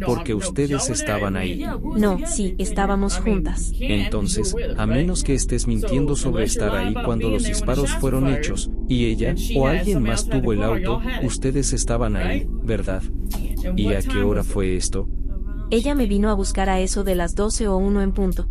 porque 0.05 0.35
ustedes 0.35 0.91
estaban 0.91 1.37
ahí. 1.37 1.65
No, 1.97 2.19
sí, 2.27 2.55
estábamos 2.59 3.19
juntas. 3.19 3.73
Entonces, 3.81 4.55
a 4.77 4.87
menos 4.87 5.25
que 5.25 5.35
estés 5.35 5.67
mintiendo 5.67 6.15
sobre 6.15 6.45
estar 6.45 6.75
ahí 6.77 6.95
cuando 7.05 7.31
los 7.31 7.45
disparos 7.45 7.91
fueron 7.95 8.29
hechos, 8.29 8.71
y 8.89 9.07
ella 9.07 9.35
o 9.57 9.67
alguien 9.67 10.03
más 10.03 10.29
tuvo 10.29 10.53
el 10.53 10.63
auto, 10.63 11.01
ustedes 11.23 11.73
estaban 11.73 12.17
ahí, 12.17 12.47
¿verdad? 12.63 13.03
¿Y 13.77 13.93
a 13.93 14.03
qué 14.03 14.23
hora 14.23 14.45
fue 14.45 14.77
esto? 14.77 15.09
Ella 15.71 15.95
me 15.95 16.07
vino 16.07 16.31
a 16.31 16.35
buscar 16.35 16.71
a 16.71 16.81
eso 16.81 17.05
de 17.05 17.15
las 17.15 17.35
12 17.35 17.69
o 17.69 17.77
1 17.77 18.03
en 18.03 18.13
punto 18.13 18.49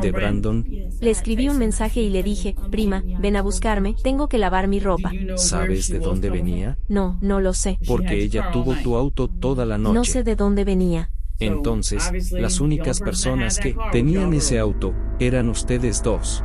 de 0.00 0.12
Brandon. 0.12 0.64
Le 1.00 1.10
escribí 1.10 1.48
un 1.48 1.58
mensaje 1.58 2.00
y 2.02 2.10
le 2.10 2.22
dije, 2.22 2.54
prima, 2.70 3.02
ven 3.18 3.36
a 3.36 3.42
buscarme, 3.42 3.94
tengo 4.02 4.28
que 4.28 4.38
lavar 4.38 4.68
mi 4.68 4.80
ropa. 4.80 5.12
¿Sabes 5.36 5.88
de 5.88 5.98
dónde 5.98 6.30
venía? 6.30 6.78
No, 6.88 7.18
no 7.20 7.40
lo 7.40 7.52
sé. 7.52 7.78
Porque 7.86 8.22
ella 8.22 8.50
tuvo 8.52 8.74
tu 8.74 8.96
auto 8.96 9.28
toda 9.28 9.64
la 9.66 9.78
noche. 9.78 9.94
No 9.94 10.04
sé 10.04 10.22
de 10.22 10.36
dónde 10.36 10.64
venía. 10.64 11.10
Entonces, 11.38 12.32
las 12.32 12.60
únicas 12.60 13.00
personas 13.00 13.58
que 13.58 13.74
tenían 13.92 14.34
ese 14.34 14.58
auto 14.58 14.94
eran 15.18 15.48
ustedes 15.48 16.02
dos. 16.02 16.44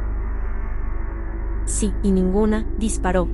Sí, 1.66 1.92
y 2.04 2.12
ninguna 2.12 2.66
disparó. 2.80 3.28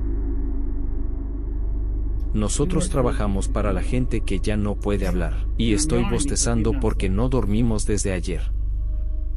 Nosotros 2.32 2.88
trabajamos 2.88 3.48
para 3.48 3.74
la 3.74 3.82
gente 3.82 4.22
que 4.22 4.40
ya 4.40 4.56
no 4.56 4.74
puede 4.74 5.06
hablar, 5.06 5.46
y 5.58 5.74
estoy 5.74 6.04
bostezando 6.10 6.72
porque 6.80 7.10
no 7.10 7.28
dormimos 7.28 7.84
desde 7.84 8.12
ayer. 8.12 8.50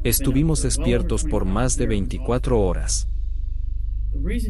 Estuvimos 0.05 0.61
despiertos 0.61 1.23
por 1.23 1.45
más 1.45 1.77
de 1.77 1.87
24 1.87 2.61
horas. 2.61 3.09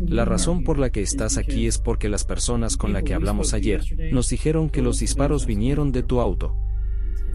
La 0.06 0.26
razón 0.26 0.66
por 0.66 0.78
la 0.78 0.90
que 0.90 1.02
estás 1.02 1.38
aquí 1.38 1.66
es 1.66 1.78
porque 1.78 2.10
las 2.10 2.26
personas 2.26 2.76
con 2.76 2.92
las 2.92 3.04
que 3.04 3.14
hablamos 3.14 3.54
ayer 3.54 3.82
nos 4.12 4.28
dijeron 4.28 4.70
que 4.70 4.82
los 4.82 5.00
disparos 5.00 5.46
vinieron 5.46 5.94
de 5.94 6.04
tu 6.04 6.20
auto 6.20 6.58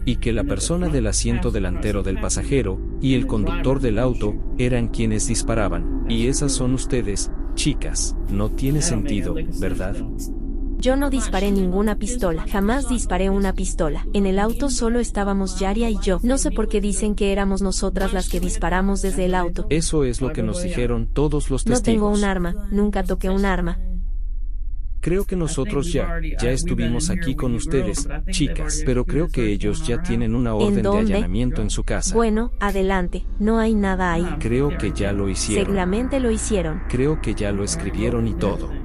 y 0.05 0.17
que 0.17 0.33
la 0.33 0.43
persona 0.43 0.87
del 0.89 1.07
asiento 1.07 1.49
delantero 1.49 2.03
del 2.03 2.21
pasajero 2.21 2.79
y 3.01 3.15
el 3.15 3.25
conductor 3.25 3.79
del 3.79 3.97
auto 3.97 4.35
eran 4.59 4.89
quienes 4.89 5.27
disparaban. 5.27 6.05
Y 6.07 6.27
esas 6.27 6.51
son 6.51 6.75
ustedes, 6.75 7.31
chicas. 7.55 8.15
No 8.29 8.51
tiene 8.51 8.83
sentido, 8.83 9.33
¿verdad? 9.59 9.95
Yo 10.81 10.95
no 10.95 11.11
disparé 11.11 11.51
ninguna 11.51 11.99
pistola, 11.99 12.43
jamás 12.51 12.89
disparé 12.89 13.29
una 13.29 13.53
pistola. 13.53 14.07
En 14.13 14.25
el 14.25 14.39
auto 14.39 14.71
solo 14.71 14.99
estábamos 14.99 15.59
Yaria 15.59 15.91
y 15.91 15.99
yo. 16.01 16.19
No 16.23 16.39
sé 16.39 16.49
por 16.49 16.69
qué 16.69 16.81
dicen 16.81 17.13
que 17.13 17.31
éramos 17.31 17.61
nosotras 17.61 18.13
las 18.13 18.29
que 18.29 18.39
disparamos 18.39 19.03
desde 19.03 19.25
el 19.25 19.35
auto. 19.35 19.67
Eso 19.69 20.05
es 20.05 20.21
lo 20.21 20.33
que 20.33 20.41
nos 20.41 20.63
dijeron 20.63 21.07
todos 21.13 21.51
los 21.51 21.65
testigos. 21.65 21.81
No 21.81 21.83
tengo 21.83 22.09
un 22.09 22.23
arma, 22.23 22.67
nunca 22.71 23.03
toqué 23.03 23.29
un 23.29 23.45
arma. 23.45 23.77
Creo 25.01 25.25
que 25.25 25.35
nosotros 25.35 25.93
ya, 25.93 26.19
ya 26.39 26.49
estuvimos 26.49 27.11
aquí 27.11 27.35
con 27.35 27.53
ustedes, 27.53 28.07
chicas, 28.31 28.81
pero 28.83 29.05
creo 29.05 29.27
que 29.27 29.51
ellos 29.51 29.85
ya 29.85 30.01
tienen 30.01 30.33
una 30.33 30.55
orden 30.55 30.81
de 30.81 30.97
allanamiento 30.97 31.61
en 31.61 31.69
su 31.69 31.83
casa. 31.83 32.15
Bueno, 32.15 32.53
adelante, 32.59 33.23
no 33.37 33.59
hay 33.59 33.75
nada 33.75 34.13
ahí. 34.13 34.27
Creo 34.39 34.75
que 34.79 34.93
ya 34.93 35.11
lo 35.11 35.29
hicieron. 35.29 35.65
Seguramente 35.65 36.19
lo 36.19 36.31
hicieron. 36.31 36.81
Creo 36.89 37.21
que 37.21 37.35
ya 37.35 37.51
lo 37.51 37.63
escribieron 37.63 38.27
y 38.27 38.33
todo. 38.33 38.80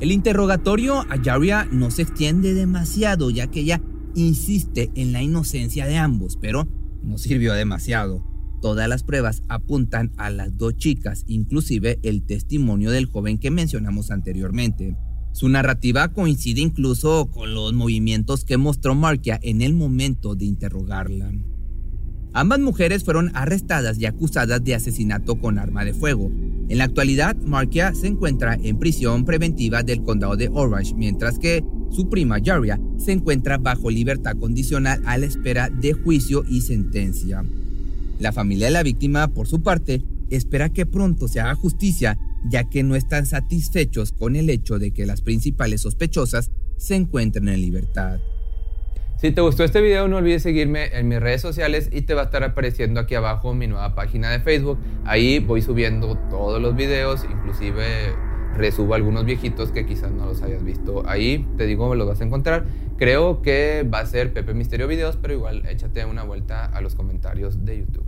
El 0.00 0.12
interrogatorio 0.12 1.04
a 1.10 1.20
Yaria 1.20 1.66
no 1.72 1.90
se 1.90 2.02
extiende 2.02 2.54
demasiado, 2.54 3.30
ya 3.30 3.48
que 3.48 3.60
ella 3.60 3.82
insiste 4.14 4.92
en 4.94 5.12
la 5.12 5.22
inocencia 5.22 5.86
de 5.86 5.96
ambos, 5.96 6.38
pero 6.40 6.68
no 7.02 7.18
sirvió 7.18 7.52
demasiado. 7.54 8.24
Todas 8.62 8.88
las 8.88 9.02
pruebas 9.02 9.42
apuntan 9.48 10.12
a 10.16 10.30
las 10.30 10.56
dos 10.56 10.76
chicas, 10.76 11.24
inclusive 11.26 11.98
el 12.02 12.22
testimonio 12.22 12.90
del 12.92 13.06
joven 13.06 13.38
que 13.38 13.50
mencionamos 13.50 14.10
anteriormente. 14.10 14.96
Su 15.32 15.48
narrativa 15.48 16.12
coincide 16.12 16.60
incluso 16.60 17.30
con 17.30 17.54
los 17.54 17.72
movimientos 17.72 18.44
que 18.44 18.56
mostró 18.56 18.94
Markia 18.94 19.38
en 19.42 19.62
el 19.62 19.74
momento 19.74 20.34
de 20.34 20.44
interrogarla. 20.44 21.32
Ambas 22.32 22.60
mujeres 22.60 23.04
fueron 23.04 23.30
arrestadas 23.34 23.98
y 23.98 24.06
acusadas 24.06 24.62
de 24.62 24.74
asesinato 24.74 25.36
con 25.40 25.58
arma 25.58 25.84
de 25.84 25.94
fuego. 25.94 26.30
En 26.68 26.78
la 26.78 26.84
actualidad, 26.84 27.34
Markia 27.36 27.94
se 27.94 28.08
encuentra 28.08 28.58
en 28.62 28.78
prisión 28.78 29.24
preventiva 29.24 29.82
del 29.82 30.02
condado 30.02 30.36
de 30.36 30.50
Orange, 30.52 30.94
mientras 30.94 31.38
que 31.38 31.64
su 31.90 32.10
prima 32.10 32.38
Jaria 32.44 32.78
se 32.98 33.12
encuentra 33.12 33.56
bajo 33.56 33.90
libertad 33.90 34.36
condicional 34.38 35.00
a 35.06 35.16
la 35.16 35.26
espera 35.26 35.70
de 35.70 35.94
juicio 35.94 36.44
y 36.46 36.60
sentencia. 36.60 37.42
La 38.18 38.32
familia 38.32 38.66
de 38.66 38.72
la 38.72 38.82
víctima, 38.82 39.28
por 39.28 39.46
su 39.46 39.62
parte, 39.62 40.02
espera 40.28 40.68
que 40.68 40.84
pronto 40.84 41.26
se 41.26 41.40
haga 41.40 41.54
justicia 41.54 42.18
ya 42.50 42.68
que 42.68 42.82
no 42.82 42.96
están 42.96 43.26
satisfechos 43.26 44.12
con 44.12 44.36
el 44.36 44.50
hecho 44.50 44.78
de 44.78 44.90
que 44.92 45.06
las 45.06 45.22
principales 45.22 45.80
sospechosas 45.80 46.50
se 46.76 46.96
encuentren 46.96 47.48
en 47.48 47.60
libertad. 47.60 48.20
Si 49.18 49.32
te 49.32 49.40
gustó 49.40 49.64
este 49.64 49.80
video 49.80 50.06
no 50.06 50.18
olvides 50.18 50.44
seguirme 50.44 50.96
en 50.96 51.08
mis 51.08 51.18
redes 51.18 51.40
sociales 51.40 51.90
y 51.92 52.02
te 52.02 52.14
va 52.14 52.20
a 52.20 52.24
estar 52.26 52.44
apareciendo 52.44 53.00
aquí 53.00 53.16
abajo 53.16 53.52
mi 53.52 53.66
nueva 53.66 53.96
página 53.96 54.30
de 54.30 54.38
Facebook. 54.38 54.78
Ahí 55.04 55.40
voy 55.40 55.60
subiendo 55.60 56.16
todos 56.30 56.62
los 56.62 56.76
videos, 56.76 57.26
inclusive 57.28 58.14
resubo 58.54 58.94
algunos 58.94 59.24
viejitos 59.24 59.72
que 59.72 59.84
quizás 59.84 60.12
no 60.12 60.26
los 60.26 60.40
hayas 60.42 60.62
visto. 60.62 61.02
Ahí 61.08 61.44
te 61.56 61.66
digo, 61.66 61.96
los 61.96 62.06
vas 62.06 62.20
a 62.20 62.24
encontrar. 62.24 62.66
Creo 62.96 63.42
que 63.42 63.84
va 63.92 63.98
a 63.98 64.06
ser 64.06 64.32
Pepe 64.32 64.54
Misterio 64.54 64.86
Videos, 64.86 65.16
pero 65.20 65.34
igual 65.34 65.66
échate 65.66 66.04
una 66.04 66.22
vuelta 66.22 66.66
a 66.66 66.80
los 66.80 66.94
comentarios 66.94 67.64
de 67.64 67.80
YouTube. 67.80 68.07